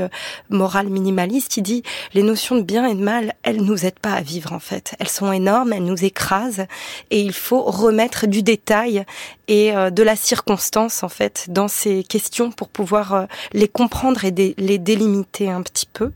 [0.49, 1.83] morale minimaliste, il dit
[2.13, 4.95] les notions de bien et de mal, elles nous aident pas à vivre en fait.
[4.99, 6.65] Elles sont énormes, elles nous écrasent
[7.09, 9.05] et il faut remettre du détail
[9.47, 14.77] et de la circonstance en fait dans ces questions pour pouvoir les comprendre et les
[14.77, 16.11] délimiter un petit peu.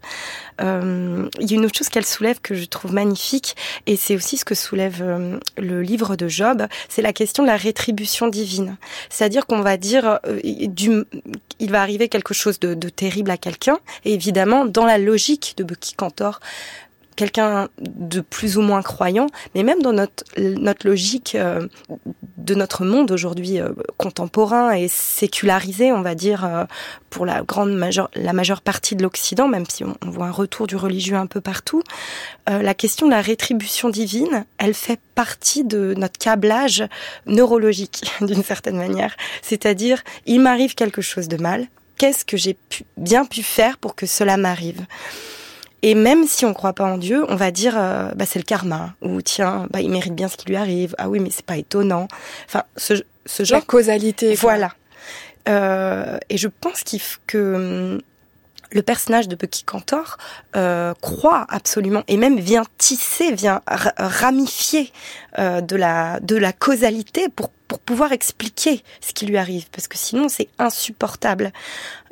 [0.62, 3.47] Euh, il y a une autre chose qu'elle soulève que je trouve magnifique,
[3.86, 7.48] et c'est aussi ce que soulève euh, le livre de Job, c'est la question de
[7.48, 8.78] la rétribution divine.
[9.10, 11.04] C'est-à-dire qu'on va dire, euh, du,
[11.60, 15.54] il va arriver quelque chose de, de terrible à quelqu'un, et évidemment, dans la logique
[15.58, 16.40] de Bucky Cantor,
[17.18, 21.68] quelqu'un de plus ou moins croyant, mais même dans notre, notre logique euh,
[22.38, 26.64] de notre monde aujourd'hui euh, contemporain et sécularisé, on va dire, euh,
[27.10, 30.68] pour la grande majeure, la majeure partie de l'Occident, même si on, voit un retour
[30.68, 31.82] du religieux un peu partout,
[32.48, 36.86] la question de la rétribution divine, elle fait partie de notre câblage
[37.26, 39.16] neurologique, d'une certaine manière.
[39.42, 42.58] C'est-à-dire, il m'arrive quelque chose de mal, qu'est-ce que j'ai
[42.96, 44.86] bien pu faire pour que cela m'arrive?
[45.84, 48.44] Et même si on croit pas en Dieu, on va dire euh, bah c'est le
[48.46, 50.96] karma ou tiens bah il mérite bien ce qui lui arrive.
[50.98, 52.08] Ah oui mais c'est pas étonnant.
[52.48, 54.36] Enfin ce, ce genre la causalité.
[54.36, 54.72] Voilà.
[55.48, 58.02] Euh, et je pense qu'il que hum,
[58.72, 60.18] le personnage de Bucky Cantor
[60.56, 63.62] euh, croit absolument et même vient tisser, vient
[63.98, 64.92] ramifier
[65.40, 69.88] euh, de la de la causalité pour pour pouvoir expliquer ce qui lui arrive, parce
[69.88, 71.52] que sinon c'est insupportable.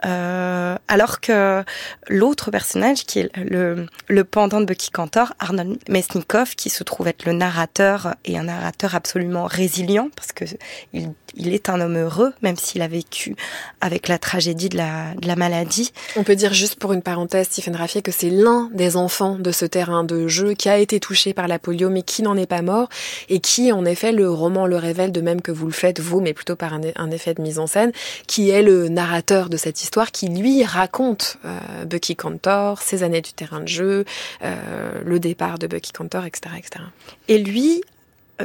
[0.05, 1.63] Euh, alors que
[2.09, 7.07] l'autre personnage, qui est le, le pendant de Bucky Cantor, Arnold Mesnikov, qui se trouve
[7.07, 10.45] être le narrateur et un narrateur absolument résilient, parce que
[10.93, 13.35] il, il est un homme heureux, même s'il a vécu
[13.81, 15.91] avec la tragédie de la, de la maladie.
[16.17, 19.51] On peut dire juste pour une parenthèse, Stephen Raffier, que c'est l'un des enfants de
[19.51, 22.45] ce terrain de jeu qui a été touché par la polio, mais qui n'en est
[22.45, 22.89] pas mort,
[23.29, 26.21] et qui, en effet, le roman le révèle de même que vous le faites vous,
[26.21, 27.91] mais plutôt par un, effet de mise en scène,
[28.25, 33.21] qui est le narrateur de cette histoire, qui lui raconte euh, Bucky Cantor, ses années
[33.21, 34.05] du terrain de jeu,
[34.43, 36.83] euh, le départ de Bucky Cantor, etc., etc.
[37.27, 37.83] Et lui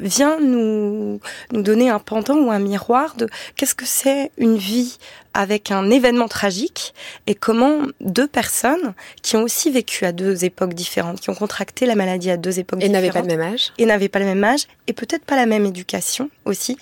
[0.01, 1.21] vient nous,
[1.53, 4.99] nous donner un pendant ou un miroir de qu'est-ce que c'est une vie
[5.35, 6.95] avec un événement tragique
[7.27, 11.87] et comment deux personnes qui ont aussi vécu à deux époques différentes, qui ont contracté
[11.87, 12.97] la maladie à deux époques différentes.
[12.97, 13.73] Et n'avaient pas le même âge.
[13.79, 16.77] Et n'avaient pas le même âge et peut-être pas la même éducation aussi.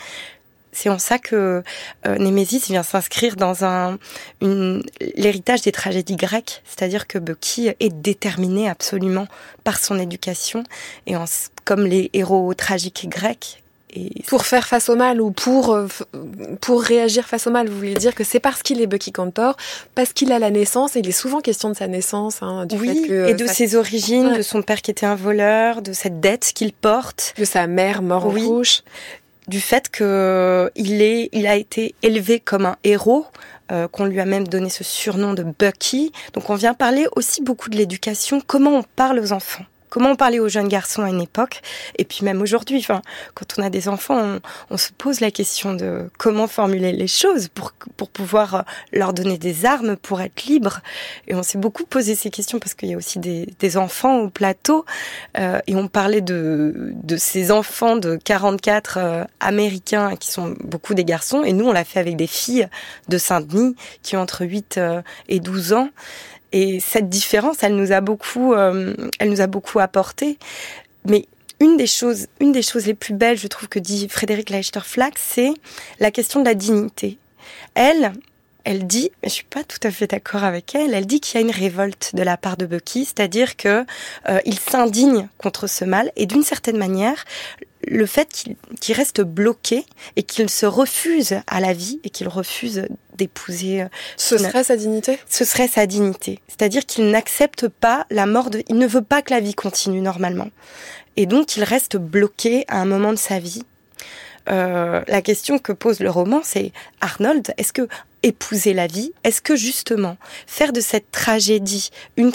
[0.78, 1.64] C'est en ça que
[2.06, 3.98] euh, Némésis vient s'inscrire dans un
[5.16, 9.26] l'héritage des tragédies grecques, c'est-à-dire que Bucky est déterminé absolument
[9.64, 10.62] par son éducation.
[11.08, 11.24] Et en,
[11.64, 13.60] comme les héros tragiques grecs.
[13.90, 15.86] Et pour faire face au mal ou pour euh,
[16.60, 19.56] pour réagir face au mal, vous voulez dire que c'est parce qu'il est Bucky Cantor,
[19.94, 22.76] parce qu'il a la naissance, et il est souvent question de sa naissance, hein, du
[22.76, 25.94] oui, fait que et de ses origines, de son père qui était un voleur, de
[25.94, 28.34] cette dette qu'il porte, de sa mère mort en
[29.48, 33.26] du fait que il est, il a été élevé comme un héros,
[33.72, 36.12] euh, qu'on lui a même donné ce surnom de Bucky.
[36.34, 39.64] Donc on vient parler aussi beaucoup de l'éducation, comment on parle aux enfants.
[39.88, 41.62] Comment on parlait aux jeunes garçons à une époque,
[41.96, 43.02] et puis même aujourd'hui, enfin,
[43.34, 44.38] quand on a des enfants,
[44.70, 49.12] on, se pose la question de comment formuler les choses pour, pour pouvoir euh, leur
[49.12, 50.80] donner des armes pour être libres.
[51.26, 54.18] Et on s'est beaucoup posé ces questions parce qu'il y a aussi des, des enfants
[54.18, 54.84] au plateau,
[55.38, 60.94] euh, et on parlait de, de ces enfants de 44 euh, américains qui sont beaucoup
[60.94, 62.68] des garçons, et nous on l'a fait avec des filles
[63.08, 64.80] de Saint-Denis qui ont entre 8
[65.28, 65.90] et 12 ans.
[66.52, 70.38] Et cette différence, elle nous a beaucoup, euh, elle nous a beaucoup apporté.
[71.04, 71.26] Mais
[71.60, 75.14] une des choses, une des choses les plus belles, je trouve, que dit Frédéric Leichter-Flack,
[75.16, 75.52] c'est
[76.00, 77.18] la question de la dignité.
[77.74, 78.12] Elle,
[78.64, 81.42] elle dit, je suis pas tout à fait d'accord avec elle, elle dit qu'il y
[81.42, 83.84] a une révolte de la part de Bucky, c'est-à-dire que
[84.28, 87.24] euh, il s'indigne contre ce mal et d'une certaine manière,
[87.90, 88.28] le fait
[88.80, 89.84] qu'il reste bloqué
[90.16, 93.82] et qu'il se refuse à la vie et qu'il refuse d'épouser.
[93.82, 95.18] Euh, ce serait sa dignité?
[95.28, 96.40] Ce serait sa dignité.
[96.48, 98.62] C'est-à-dire qu'il n'accepte pas la mort de.
[98.68, 100.48] Il ne veut pas que la vie continue normalement.
[101.16, 103.62] Et donc il reste bloqué à un moment de sa vie.
[104.48, 107.86] Euh, la question que pose le roman, c'est Arnold, est-ce que
[108.22, 112.32] épouser la vie, est-ce que justement faire de cette tragédie une,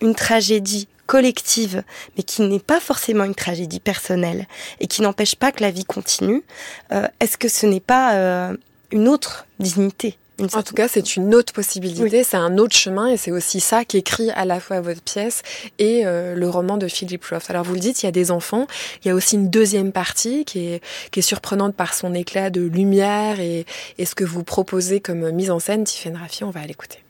[0.00, 1.82] une tragédie collective,
[2.16, 4.46] mais qui n'est pas forcément une tragédie personnelle
[4.78, 6.44] et qui n'empêche pas que la vie continue,
[6.92, 8.56] euh, est-ce que ce n'est pas euh,
[8.92, 10.16] une autre dignité
[10.54, 13.84] en tout cas, c'est une autre possibilité, c'est un autre chemin, et c'est aussi ça
[13.84, 15.42] qu'écrit à la fois votre pièce
[15.78, 17.50] et euh, le roman de Philip Roth.
[17.50, 18.66] Alors vous le dites, il y a des enfants,
[19.04, 22.48] il y a aussi une deuxième partie qui est, qui est surprenante par son éclat
[22.48, 23.66] de lumière et,
[23.98, 27.04] et ce que vous proposez comme mise en scène, Tiffany Raffi, on va l'écouter.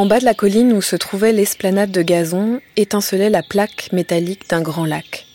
[0.00, 4.48] En bas de la colline où se trouvait l'esplanade de gazon étincelait la plaque métallique
[4.48, 5.26] d'un grand lac.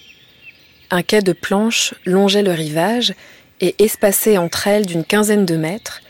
[0.89, 3.13] Un quai de planches longeait le rivage
[3.61, 6.01] et espacé entre elles d'une quinzaine de mètres,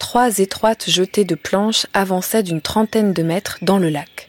[0.00, 4.28] trois étroites jetées de planches avançaient d'une trentaine de mètres dans le lac.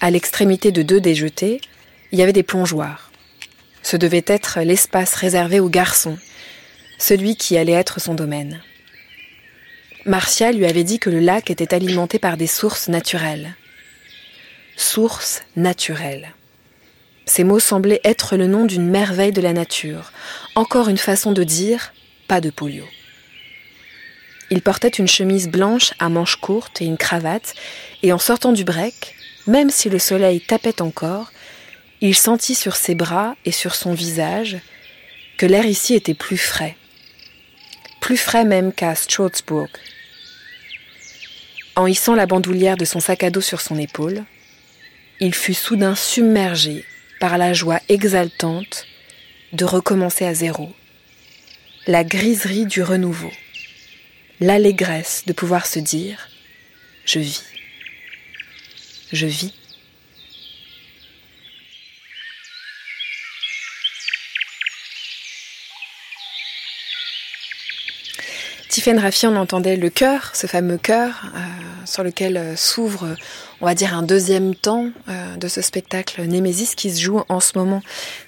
[0.00, 1.60] À l'extrémité de deux des jetées,
[2.12, 3.10] il y avait des plongeoires.
[3.82, 6.16] Ce devait être l'espace réservé aux garçons,
[6.96, 8.62] celui qui allait être son domaine.
[10.06, 13.56] Marcia lui avait dit que le lac était alimenté par des sources naturelles.
[14.76, 16.32] Sources naturelles.
[17.24, 20.12] Ces mots semblaient être le nom d'une merveille de la nature,
[20.54, 21.92] encore une façon de dire
[22.28, 22.84] pas de polio.
[24.50, 27.56] Il portait une chemise blanche à manches courtes et une cravate,
[28.04, 29.16] et en sortant du break,
[29.48, 31.32] même si le soleil tapait encore,
[32.00, 34.58] il sentit sur ses bras et sur son visage
[35.36, 36.76] que l'air ici était plus frais.
[37.98, 39.66] Plus frais même qu'à Strasbourg,
[41.76, 44.24] en hissant la bandoulière de son sac à dos sur son épaule,
[45.20, 46.84] il fut soudain submergé
[47.20, 48.86] par la joie exaltante
[49.52, 50.74] de recommencer à zéro,
[51.86, 53.30] la griserie du renouveau,
[54.40, 56.16] l'allégresse de pouvoir se dire⁇
[57.04, 57.44] Je vis,
[59.12, 59.48] je vis⁇
[68.76, 71.38] Tiffaine Raffi, on entendait le chœur, ce fameux chœur euh,
[71.86, 73.16] sur lequel euh, s'ouvre
[73.60, 77.40] on va dire, un deuxième temps euh, de ce spectacle Némésis qui se joue en
[77.40, 77.82] ce moment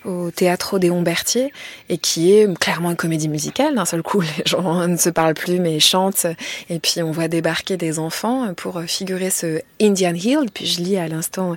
[0.05, 1.53] au Théâtre des Berthier
[1.91, 3.75] et qui est clairement une comédie musicale.
[3.75, 6.27] D'un seul coup, les gens ne se parlent plus mais chantent
[6.71, 10.47] et puis on voit débarquer des enfants pour figurer ce Indian Hill.
[10.53, 11.57] Puis je lis à l'instant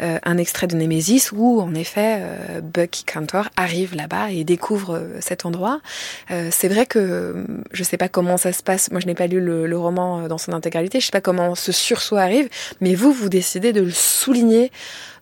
[0.00, 5.02] euh, un extrait de Némésis où, en effet, euh, Bucky Cantor arrive là-bas et découvre
[5.20, 5.80] cet endroit.
[6.28, 8.90] C'est vrai que je sais pas comment ça se passe.
[8.90, 11.00] Moi, je n'ai pas lu le, le roman dans son intégralité.
[11.00, 12.48] Je sais pas comment ce sursaut arrive,
[12.80, 14.70] mais vous vous, décidez de le souligner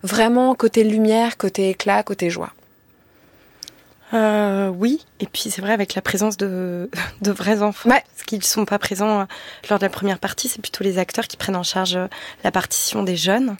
[0.03, 2.53] vraiment côté lumière, côté éclat, côté joie.
[4.13, 6.89] Euh, oui, et puis c'est vrai avec la présence de,
[7.21, 8.03] de vrais enfants, ouais.
[8.15, 9.25] parce qu'ils ne sont pas présents euh,
[9.69, 12.07] lors de la première partie, c'est plutôt les acteurs qui prennent en charge euh,
[12.43, 13.55] la partition des jeunes.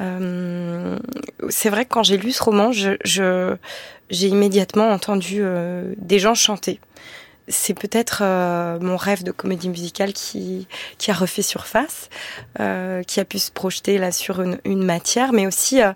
[0.00, 0.96] Euh,
[1.48, 2.96] c'est vrai que quand j'ai lu ce roman, je,
[4.10, 5.42] j'ai immédiatement entendu
[5.96, 6.78] des gens chanter
[7.50, 10.66] c'est peut-être euh, mon rêve de comédie musicale qui,
[10.98, 12.08] qui a refait surface,
[12.60, 15.92] euh, qui a pu se projeter là sur une, matière, mais aussi euh,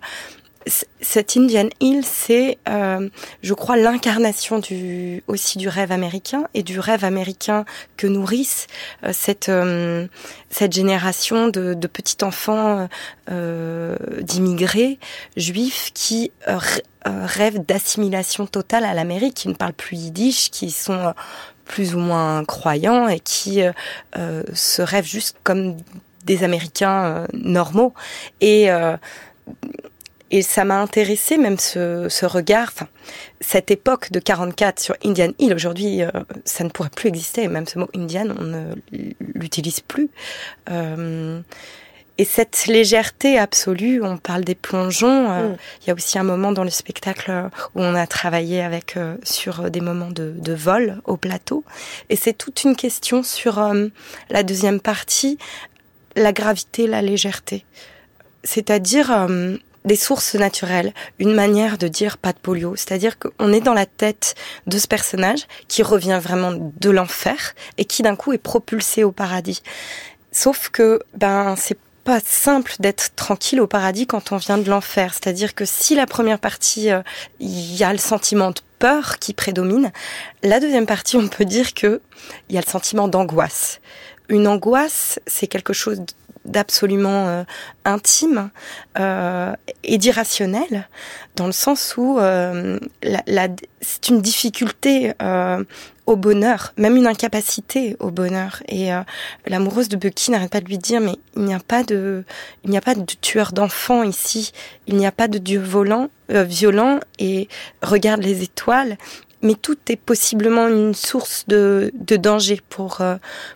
[1.01, 3.09] cette Indian Hill, c'est, euh,
[3.43, 7.65] je crois, l'incarnation du aussi du rêve américain et du rêve américain
[7.97, 8.67] que nourrissent
[9.03, 10.07] euh, cette euh,
[10.49, 12.87] cette génération de, de petits enfants
[14.21, 14.99] d'immigrés
[15.35, 16.31] juifs qui
[17.05, 21.13] rêvent d'assimilation totale à l'Amérique, qui ne parlent plus yiddish, qui sont
[21.65, 23.61] plus ou moins croyants et qui
[24.53, 25.75] se rêvent juste comme
[26.23, 27.93] des Américains normaux.
[28.39, 28.69] Et
[30.31, 32.87] et ça m'a intéressé même ce, ce regard, enfin
[33.41, 35.53] cette époque de 44 sur Indian Hill.
[35.53, 36.09] Aujourd'hui, euh,
[36.45, 37.47] ça ne pourrait plus exister.
[37.47, 38.73] Même ce mot Indian, on ne
[39.35, 40.09] l'utilise plus.
[40.71, 41.39] Euh,
[42.17, 45.31] et cette légèreté absolue, on parle des plongeons.
[45.31, 45.57] Euh, mm.
[45.81, 47.31] Il y a aussi un moment dans le spectacle
[47.75, 51.63] où on a travaillé avec sur des moments de, de, vol au plateau.
[52.09, 53.61] Et c'est toute une question sur
[54.29, 55.37] la deuxième partie,
[56.15, 57.65] la gravité, la légèreté.
[58.43, 59.27] C'est-à-dire
[59.85, 62.75] des sources naturelles, une manière de dire pas de polio.
[62.75, 64.35] C'est-à-dire qu'on est dans la tête
[64.67, 69.11] de ce personnage qui revient vraiment de l'enfer et qui d'un coup est propulsé au
[69.11, 69.61] paradis.
[70.31, 75.13] Sauf que, ben, c'est pas simple d'être tranquille au paradis quand on vient de l'enfer.
[75.13, 77.01] C'est-à-dire que si la première partie, euh,
[77.39, 79.91] il y a le sentiment de peur qui prédomine,
[80.43, 82.01] la deuxième partie, on peut dire que
[82.49, 83.79] il y a le sentiment d'angoisse.
[84.29, 86.01] Une angoisse, c'est quelque chose
[86.45, 87.43] d'absolument euh,
[87.83, 88.49] intime
[88.99, 89.53] euh,
[89.83, 90.87] et d'irrationnel,
[91.35, 93.47] dans le sens où euh, la, la,
[93.81, 95.63] c'est une difficulté euh,
[96.05, 98.61] au bonheur, même une incapacité au bonheur.
[98.67, 99.01] Et euh,
[99.47, 102.23] l'amoureuse de Bucky n'arrête pas de lui dire mais il n'y a pas de,
[102.63, 104.51] il n'y a pas de tueur d'enfants ici,
[104.87, 107.47] il n'y a pas de dieu volant, violent et
[107.81, 108.97] regarde les étoiles.
[109.41, 113.03] Mais tout est possiblement une source de, de danger pour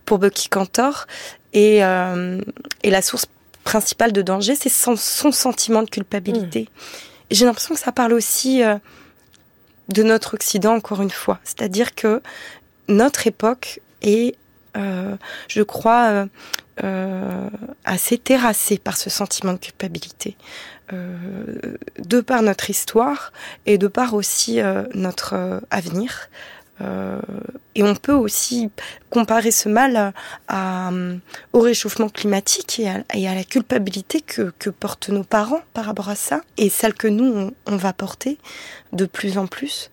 [0.06, 1.08] pour Bucky Cantor
[1.54, 2.42] et, euh,
[2.84, 3.26] et la source
[3.64, 6.62] principale de danger, c'est son, son, sentiment de culpabilité.
[6.62, 6.98] Mmh.
[7.32, 8.78] J'ai l'impression que ça parle aussi euh,
[9.90, 11.40] de notre Occident, encore une fois.
[11.44, 12.22] C'est-à-dire que
[12.88, 14.36] notre époque est,
[14.78, 15.16] euh,
[15.48, 16.28] je crois,
[17.84, 20.38] assez terrassée par ce sentiment de culpabilité.
[20.92, 23.34] De par notre histoire
[23.66, 24.60] et de par aussi
[24.96, 26.30] notre avenir.
[26.82, 27.20] Euh,
[27.76, 28.70] et on peut aussi
[29.10, 30.14] comparer ce mal
[30.48, 30.92] à,
[31.54, 32.90] au réchauffement climatique et
[33.28, 37.52] à, la culpabilité que, portent nos parents par rapport à ça, et celle que nous,
[37.66, 38.38] on, va porter
[38.94, 39.92] de plus en plus.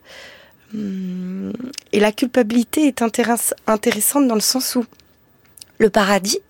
[0.75, 1.53] Hum,
[1.93, 4.85] et la culpabilité est intéressante dans le sens où
[5.79, 6.41] le paradis,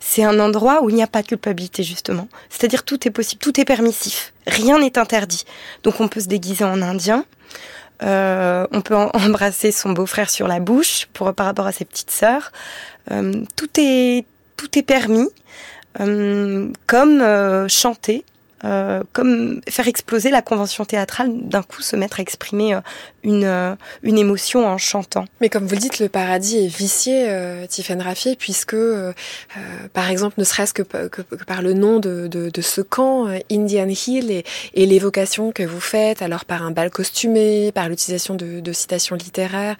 [0.00, 2.28] c'est un endroit où il n'y a pas de culpabilité justement.
[2.48, 5.44] C'est-à-dire tout est possible, tout est permissif, rien n'est interdit.
[5.82, 7.24] Donc on peut se déguiser en indien,
[8.02, 12.10] euh, on peut embrasser son beau-frère sur la bouche pour par rapport à ses petites
[12.10, 12.52] sœurs.
[13.10, 15.28] Euh, tout est tout est permis,
[16.00, 18.24] euh, comme chanter,
[18.64, 22.80] euh, comme faire exploser la convention théâtrale, d'un coup se mettre à exprimer euh,
[23.22, 25.24] une, euh, une émotion en chantant.
[25.40, 28.76] Mais comme vous le dites, le paradis est vicié, euh, Tiffaine Raffier, puisque,
[29.92, 33.88] par exemple, ne serait-ce que, que, par le nom de, de, de ce camp, Indian
[33.88, 38.60] Hill, et, et l'évocation que vous faites, alors par un bal costumé, par l'utilisation de,
[38.60, 39.76] de, citations littéraires,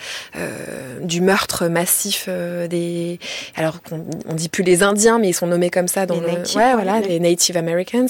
[1.02, 3.18] du meurtre massif des...
[3.56, 6.20] Alors, on, on, dit plus les Indiens, mais ils sont nommés comme ça dans les
[6.20, 6.38] le...
[6.38, 8.08] Native, ouais, voilà, les Native Americans,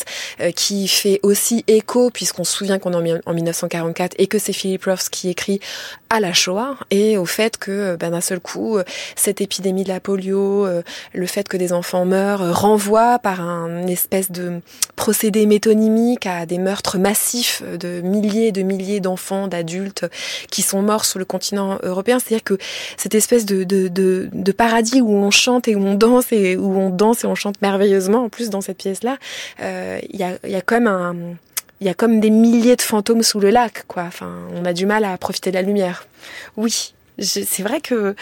[0.57, 4.85] qui fait aussi écho, puisqu'on se souvient qu'on est en 1944 et que c'est Philip
[4.85, 5.61] Roth qui écrit
[6.09, 8.79] à la Shoah et au fait que ben, d'un seul coup,
[9.15, 10.67] cette épidémie de la polio,
[11.13, 14.61] le fait que des enfants meurent, renvoie par un espèce de
[14.97, 20.07] procédé métonymique à des meurtres massifs de milliers et de milliers d'enfants, d'adultes
[20.51, 22.19] qui sont morts sur le continent européen.
[22.19, 22.59] C'est-à-dire que
[22.97, 26.57] cette espèce de, de, de, de, paradis où on chante et où on danse et
[26.57, 29.19] où on danse et on chante merveilleusement en plus dans cette pièce-là,
[29.61, 31.15] il y, a, y a comme un
[31.81, 34.03] il y a comme des milliers de fantômes sous le lac, quoi.
[34.03, 36.07] Enfin, on a du mal à profiter de la lumière.
[36.57, 38.15] Oui, c'est vrai que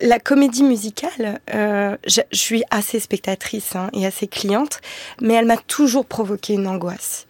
[0.00, 4.80] la comédie musicale, euh, je, suis assez spectatrice hein, et assez cliente,
[5.20, 7.26] mais elle m'a toujours provoqué une angoisse.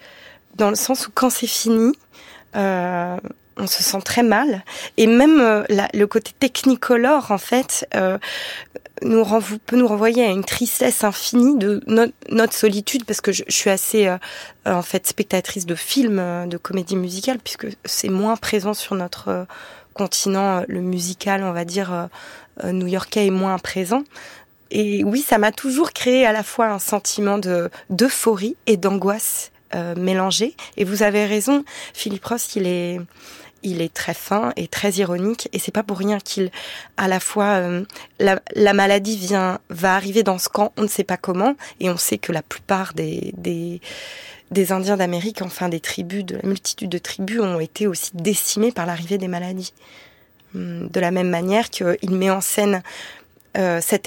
[0.54, 1.92] Dans le sens où quand c'est fini,
[2.54, 3.16] euh,
[3.56, 4.64] on se sent très mal.
[4.96, 7.86] Et même euh, le côté technicolore, en fait,
[9.02, 9.24] euh, nous
[9.66, 11.80] peut nous renvoyer à une tristesse infinie de
[12.30, 14.18] notre solitude, parce que je, suis assez, euh,
[14.66, 19.46] en fait, spectatrice de films, de comédie musicale, puisque c'est moins présent sur notre
[19.94, 22.08] continent, le musical, on va dire,
[22.64, 24.02] new-yorkais est moins présent.
[24.70, 29.52] Et oui, ça m'a toujours créé à la fois un sentiment de d'euphorie et d'angoisse
[29.96, 30.56] mélangée.
[30.76, 33.00] Et vous avez raison, Philippe Ross, il est
[33.64, 36.50] il est très fin et très ironique et c'est pas pour rien qu'il
[36.96, 37.84] à la fois euh,
[38.20, 41.96] la, maladie vient va arriver dans ce camp on ne sait pas comment et on
[41.96, 43.80] sait que la plupart des des,
[44.72, 48.86] Indiens d'Amérique enfin des tribus de la multitude de tribus ont été aussi décimés par
[48.86, 49.72] l'arrivée des maladies.
[50.54, 52.82] Hum, de la même manière qu'il met en scène
[53.56, 54.06] euh, cette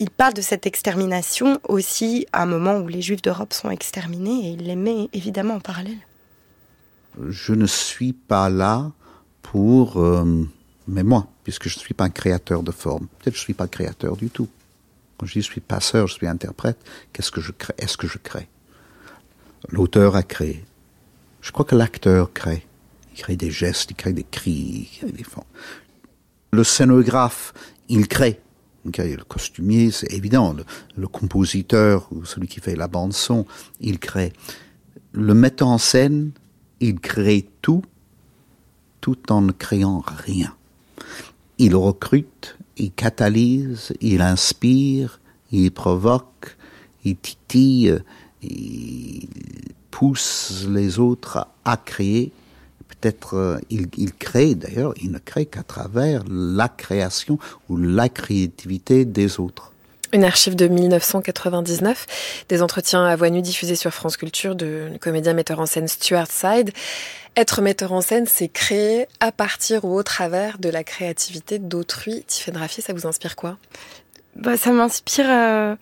[0.00, 4.48] il parle de cette extermination aussi à un moment où les Juifs d'Europe sont exterminés
[4.48, 5.98] et il les met évidemment en parallèle
[7.28, 8.92] je ne suis pas là
[9.42, 10.46] pour, euh,
[10.86, 13.54] mais moi, puisque je ne suis pas un créateur de forme, peut-être je ne suis
[13.54, 14.48] pas créateur du tout.
[15.16, 16.78] Quand je dis je suis passeur, je suis interprète,
[17.12, 17.74] qu'est-ce que je crée?
[17.78, 18.48] Est-ce que je crée?
[19.68, 20.64] L'auteur a créé.
[21.40, 22.66] Je crois que l'acteur crée.
[23.12, 25.46] Il crée des gestes, il crée des cris, il crée des formes.
[26.52, 27.52] Le scénographe,
[27.88, 28.40] il crée.
[28.84, 30.52] Le costumier, c'est évident.
[30.52, 30.64] Le,
[30.96, 33.44] le, compositeur ou celui qui fait la bande son,
[33.80, 34.32] il crée.
[35.12, 36.30] Le metteur en scène,
[36.80, 37.82] il crée tout,
[39.00, 40.54] tout en ne créant rien.
[41.58, 45.20] Il recrute, il catalyse, il inspire,
[45.50, 46.56] il provoque,
[47.04, 47.98] il titille,
[48.42, 49.28] il
[49.90, 52.32] pousse les autres à créer.
[52.88, 58.08] Peut-être euh, il, il, crée, d'ailleurs, il ne crée qu'à travers la création ou la
[58.08, 59.72] créativité des autres.
[60.14, 65.34] Une archive de 1999, des entretiens à voix nue diffusés sur France Culture de comédien
[65.34, 66.70] metteur en scène Stuart Side.
[67.36, 72.24] Être metteur en scène, c'est créer à partir ou au travers de la créativité d'autrui.
[72.26, 73.58] Tiffaine Raffier, ça vous inspire quoi?
[74.34, 75.76] Bah, Ça m'inspire euh,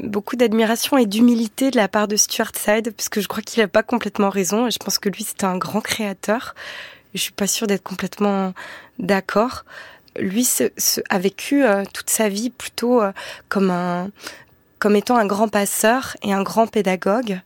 [0.00, 3.68] beaucoup d'admiration et d'humilité de la part de Stuart Side, puisque je crois qu'il n'a
[3.68, 4.66] pas complètement raison.
[4.66, 6.54] Et je pense que lui, c'est un grand créateur.
[7.12, 8.54] Je suis pas sûre d'être complètement
[8.98, 9.64] d'accord
[10.20, 10.48] lui
[11.10, 13.12] a vécu euh, toute sa vie plutôt euh,
[13.48, 14.10] comme un
[14.78, 17.40] comme étant un grand passeur et un grand pédagogue.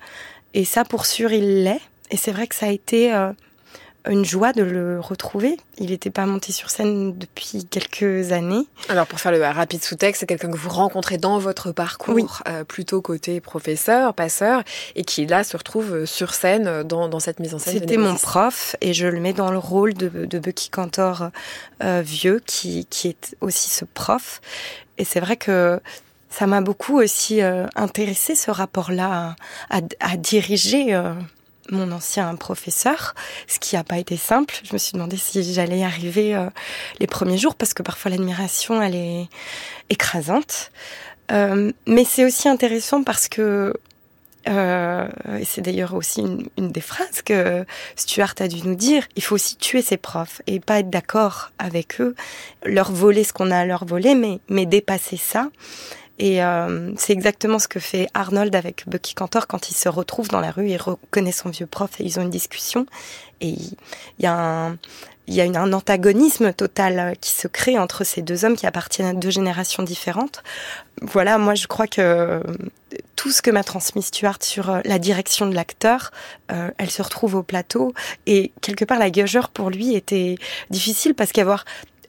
[0.53, 1.81] Et ça, pour sûr, il l'est.
[2.11, 3.33] Et c'est vrai que ça a été euh,
[4.09, 5.57] une joie de le retrouver.
[5.79, 8.67] Il n'était pas monté sur scène depuis quelques années.
[8.89, 12.65] Alors pour faire le rapide sous-texte, c'est quelqu'un que vous rencontrez dans votre parcours, euh,
[12.65, 14.63] plutôt côté professeur, passeur,
[14.97, 17.75] et qui là se retrouve euh, sur scène euh, dans, dans cette mise en scène.
[17.75, 21.31] C'était mon prof, et je le mets dans le rôle de, de Bucky Cantor
[21.83, 24.41] euh, vieux, qui, qui est aussi ce prof.
[24.99, 25.81] Et c'est vrai que
[26.29, 27.41] ça m'a beaucoup aussi
[27.77, 29.37] intéressé ce rapport-là
[29.71, 30.99] à, à, à diriger
[31.73, 33.15] mon ancien professeur,
[33.49, 34.55] ce qui n'a pas été simple.
[34.63, 36.47] Je me suis demandé si j'allais y arriver euh,
[37.01, 39.29] les premiers jours parce que parfois l'admiration elle est
[39.91, 40.71] écrasante.
[41.31, 43.75] Euh, mais c'est aussi intéressant parce que
[44.49, 45.09] euh,
[45.39, 47.65] et c'est d'ailleurs aussi une, une, des phrases que
[47.95, 51.53] Stuart a dû nous dire, il faut aussi tuer ses profs et pas être d'accord
[51.59, 52.17] avec eux,
[52.65, 55.49] leur voler ce qu'on a à leur voler, mais, mais dépasser ça.
[56.23, 60.29] Et euh, c'est exactement ce que fait Arnold avec Bucky Cantor quand il se retrouve
[60.29, 62.87] dans la rue, il reconnaît son vieux prof et ils ont une discussion.
[63.41, 63.77] Et il
[64.21, 69.15] y a un, antagonisme total qui se crée entre ces deux hommes qui appartiennent à
[69.15, 70.45] deux générations différentes.
[71.01, 72.41] Voilà, moi je crois que
[73.17, 76.13] tout ce que m'a transmis Stuart sur euh, la direction de l'acteur,
[76.53, 77.95] euh, elle se retrouve au plateau
[78.27, 80.37] et quelque part la gaugeur pour lui était
[80.71, 81.65] difficile parce qu'avoir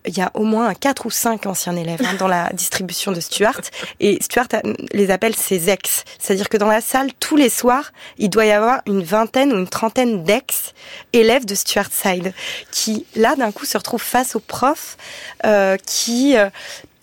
[0.05, 3.19] il y a au moins quatre ou cinq anciens élèves hein, dans la distribution de
[3.19, 3.61] Stuart.
[3.99, 4.47] Et Stuart
[4.91, 6.03] les appelle ses ex.
[6.19, 9.57] C'est-à-dire que dans la salle, tous les soirs, il doit y avoir une vingtaine ou
[9.57, 12.33] une trentaine d'ex-élèves de Stuart Side
[12.71, 14.97] qui, là, d'un coup, se retrouvent face au prof
[15.45, 16.37] euh, qui...
[16.37, 16.49] Euh,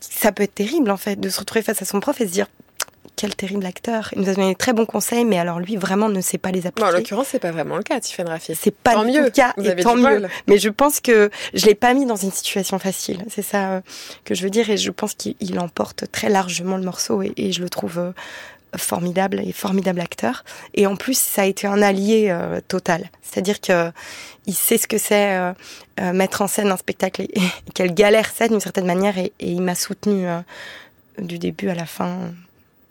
[0.00, 2.32] ça peut être terrible, en fait, de se retrouver face à son prof et se
[2.32, 2.46] dire
[3.16, 4.10] quel terrible acteur.
[4.14, 6.50] Il nous a donné des très bons conseils, mais alors lui vraiment ne sait pas
[6.50, 6.88] les appliquer.
[6.88, 8.54] en l'occurrence, c'est pas vraiment le cas, Tiffany Raffi.
[8.54, 9.22] C'est pas tant mieux.
[9.22, 10.26] le cas, et tant mieux.
[10.46, 13.24] Mais je pense que je l'ai pas mis dans une situation facile.
[13.28, 13.80] C'est ça euh,
[14.24, 17.60] que je veux dire, et je pense qu'il emporte très largement le morceau, et, je
[17.60, 18.12] le trouve euh,
[18.76, 20.44] formidable et formidable acteur.
[20.74, 23.10] Et en plus, ça a été un allié euh, total.
[23.22, 23.90] C'est-à-dire que
[24.46, 25.38] il sait ce que c'est
[26.00, 27.40] mettre en scène un spectacle et,
[27.74, 30.26] quelle galère c'est d'une certaine manière, et, et il m'a soutenu
[31.18, 32.32] du début à la fin.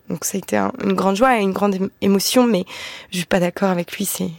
[0.10, 2.66] Donc ça a été une grande joie et une grande émotion, mais
[3.12, 4.06] je suis pas d'accord avec lui.
[4.06, 4.32] C'est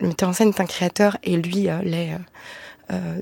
[0.00, 2.12] le metteur en scène est un créateur et lui euh, l'est.
[2.12, 2.16] Euh,
[2.92, 3.20] euh,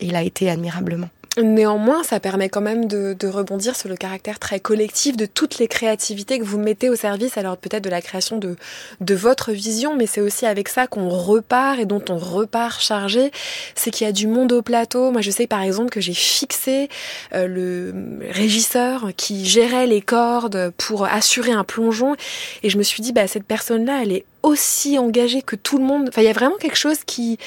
[0.00, 1.08] il a été admirablement.
[1.40, 5.68] Néanmoins, ça permet quand même de, rebondir sur le caractère très collectif de toutes les
[5.68, 8.56] créativités que vous mettez au service, alors peut-être de la création de,
[9.00, 13.30] de votre vision, mais c'est aussi avec ça qu'on repart et dont on repart chargé.
[13.74, 15.10] C'est qu'il y a du monde au plateau.
[15.10, 16.88] Moi, je sais par exemple que j'ai fixé
[17.34, 22.16] euh, le régisseur qui gérait les cordes pour assurer un plongeon,
[22.62, 25.84] et je me suis dit, bah, cette personne-là, elle est aussi engagée que tout le
[25.84, 26.06] monde.
[26.08, 27.38] Enfin, il y a vraiment quelque chose qui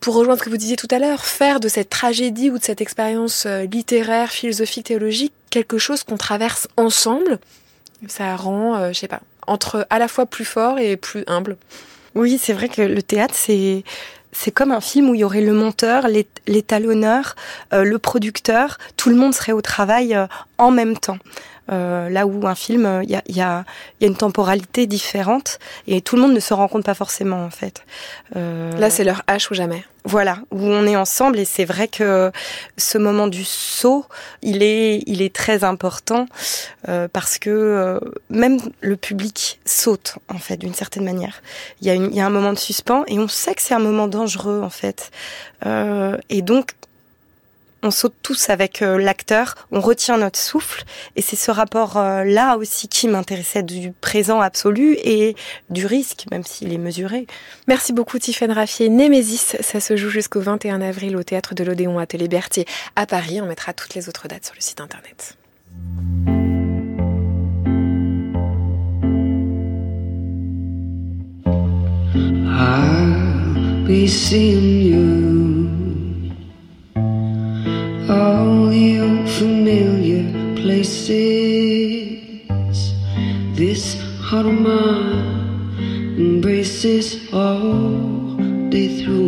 [0.00, 2.64] pour rejoindre ce que vous disiez tout à l'heure, faire de cette tragédie ou de
[2.64, 7.38] cette expérience euh, littéraire, philosophique, théologique quelque chose qu'on traverse ensemble,
[8.08, 11.56] ça rend, euh, je sais pas, entre à la fois plus fort et plus humble.
[12.14, 13.84] Oui, c'est vrai que le théâtre, c'est
[14.32, 16.06] c'est comme un film où il y aurait le monteur,
[16.46, 17.34] l'étalonneur,
[17.72, 20.16] euh, le producteur, tout le monde serait au travail
[20.56, 21.18] en même temps.
[21.70, 23.64] Euh, là où un film, il y a, y, a,
[24.00, 27.44] y a, une temporalité différente et tout le monde ne se rend compte pas forcément
[27.44, 27.84] en fait.
[28.36, 29.84] Euh, là, c'est leur H ou jamais.
[30.04, 32.32] Voilà, où on est ensemble et c'est vrai que
[32.78, 34.06] ce moment du saut,
[34.40, 36.26] il est, il est très important
[36.88, 38.00] euh, parce que euh,
[38.30, 41.42] même le public saute en fait d'une certaine manière.
[41.82, 43.74] Il y, a il y a un moment de suspens et on sait que c'est
[43.74, 45.10] un moment dangereux en fait.
[45.66, 46.72] Euh, et donc
[47.82, 50.84] on saute tous avec euh, l'acteur, on retient notre souffle,
[51.16, 55.34] et c'est ce rapport-là aussi qui m'intéressait du présent absolu et
[55.70, 57.26] du risque, même s'il est mesuré.
[57.68, 58.88] Merci beaucoup Tiffaine Raffier.
[58.88, 62.66] Némésis, ça se joue jusqu'au 21 avril au Théâtre de l'Odéon à Télébertier
[62.96, 63.40] à Paris.
[63.40, 65.36] On mettra toutes les autres dates sur le site internet.
[78.10, 80.24] All the unfamiliar
[80.56, 81.10] places.
[83.54, 85.76] This heart of mine
[86.18, 88.36] embraces all
[88.70, 89.19] day through.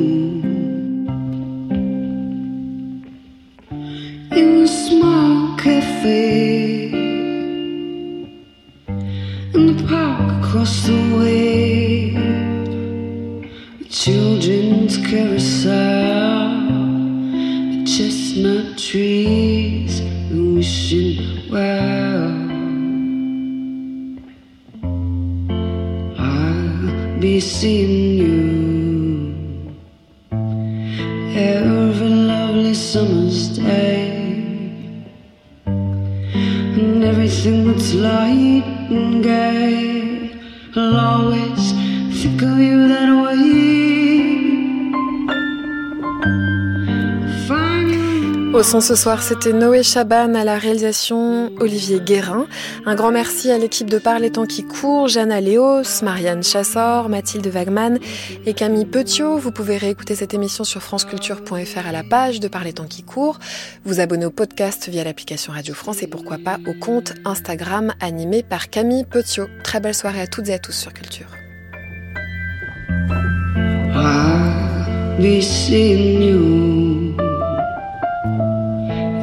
[48.80, 52.46] Ce soir, c'était Noé Chaban à la réalisation, Olivier Guérin.
[52.86, 57.46] Un grand merci à l'équipe de Parler temps qui court, Jeanne Léos, Marianne Chassor, Mathilde
[57.48, 57.98] Wagman
[58.46, 59.36] et Camille Petiot.
[59.36, 63.38] Vous pouvez réécouter cette émission sur franceculture.fr à la page de Parler temps qui court,
[63.84, 68.42] vous abonner au podcast via l'application Radio France et pourquoi pas au compte Instagram animé
[68.42, 69.48] par Camille Petiot.
[69.62, 71.28] Très belle soirée à toutes et à tous sur Culture.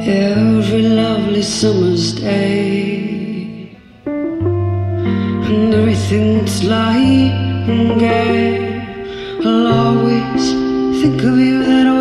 [0.06, 3.76] Every lovely summer's day.
[4.06, 7.32] And everything's light
[7.68, 8.70] and gay
[9.44, 10.52] I'll always
[11.00, 11.99] think of you that way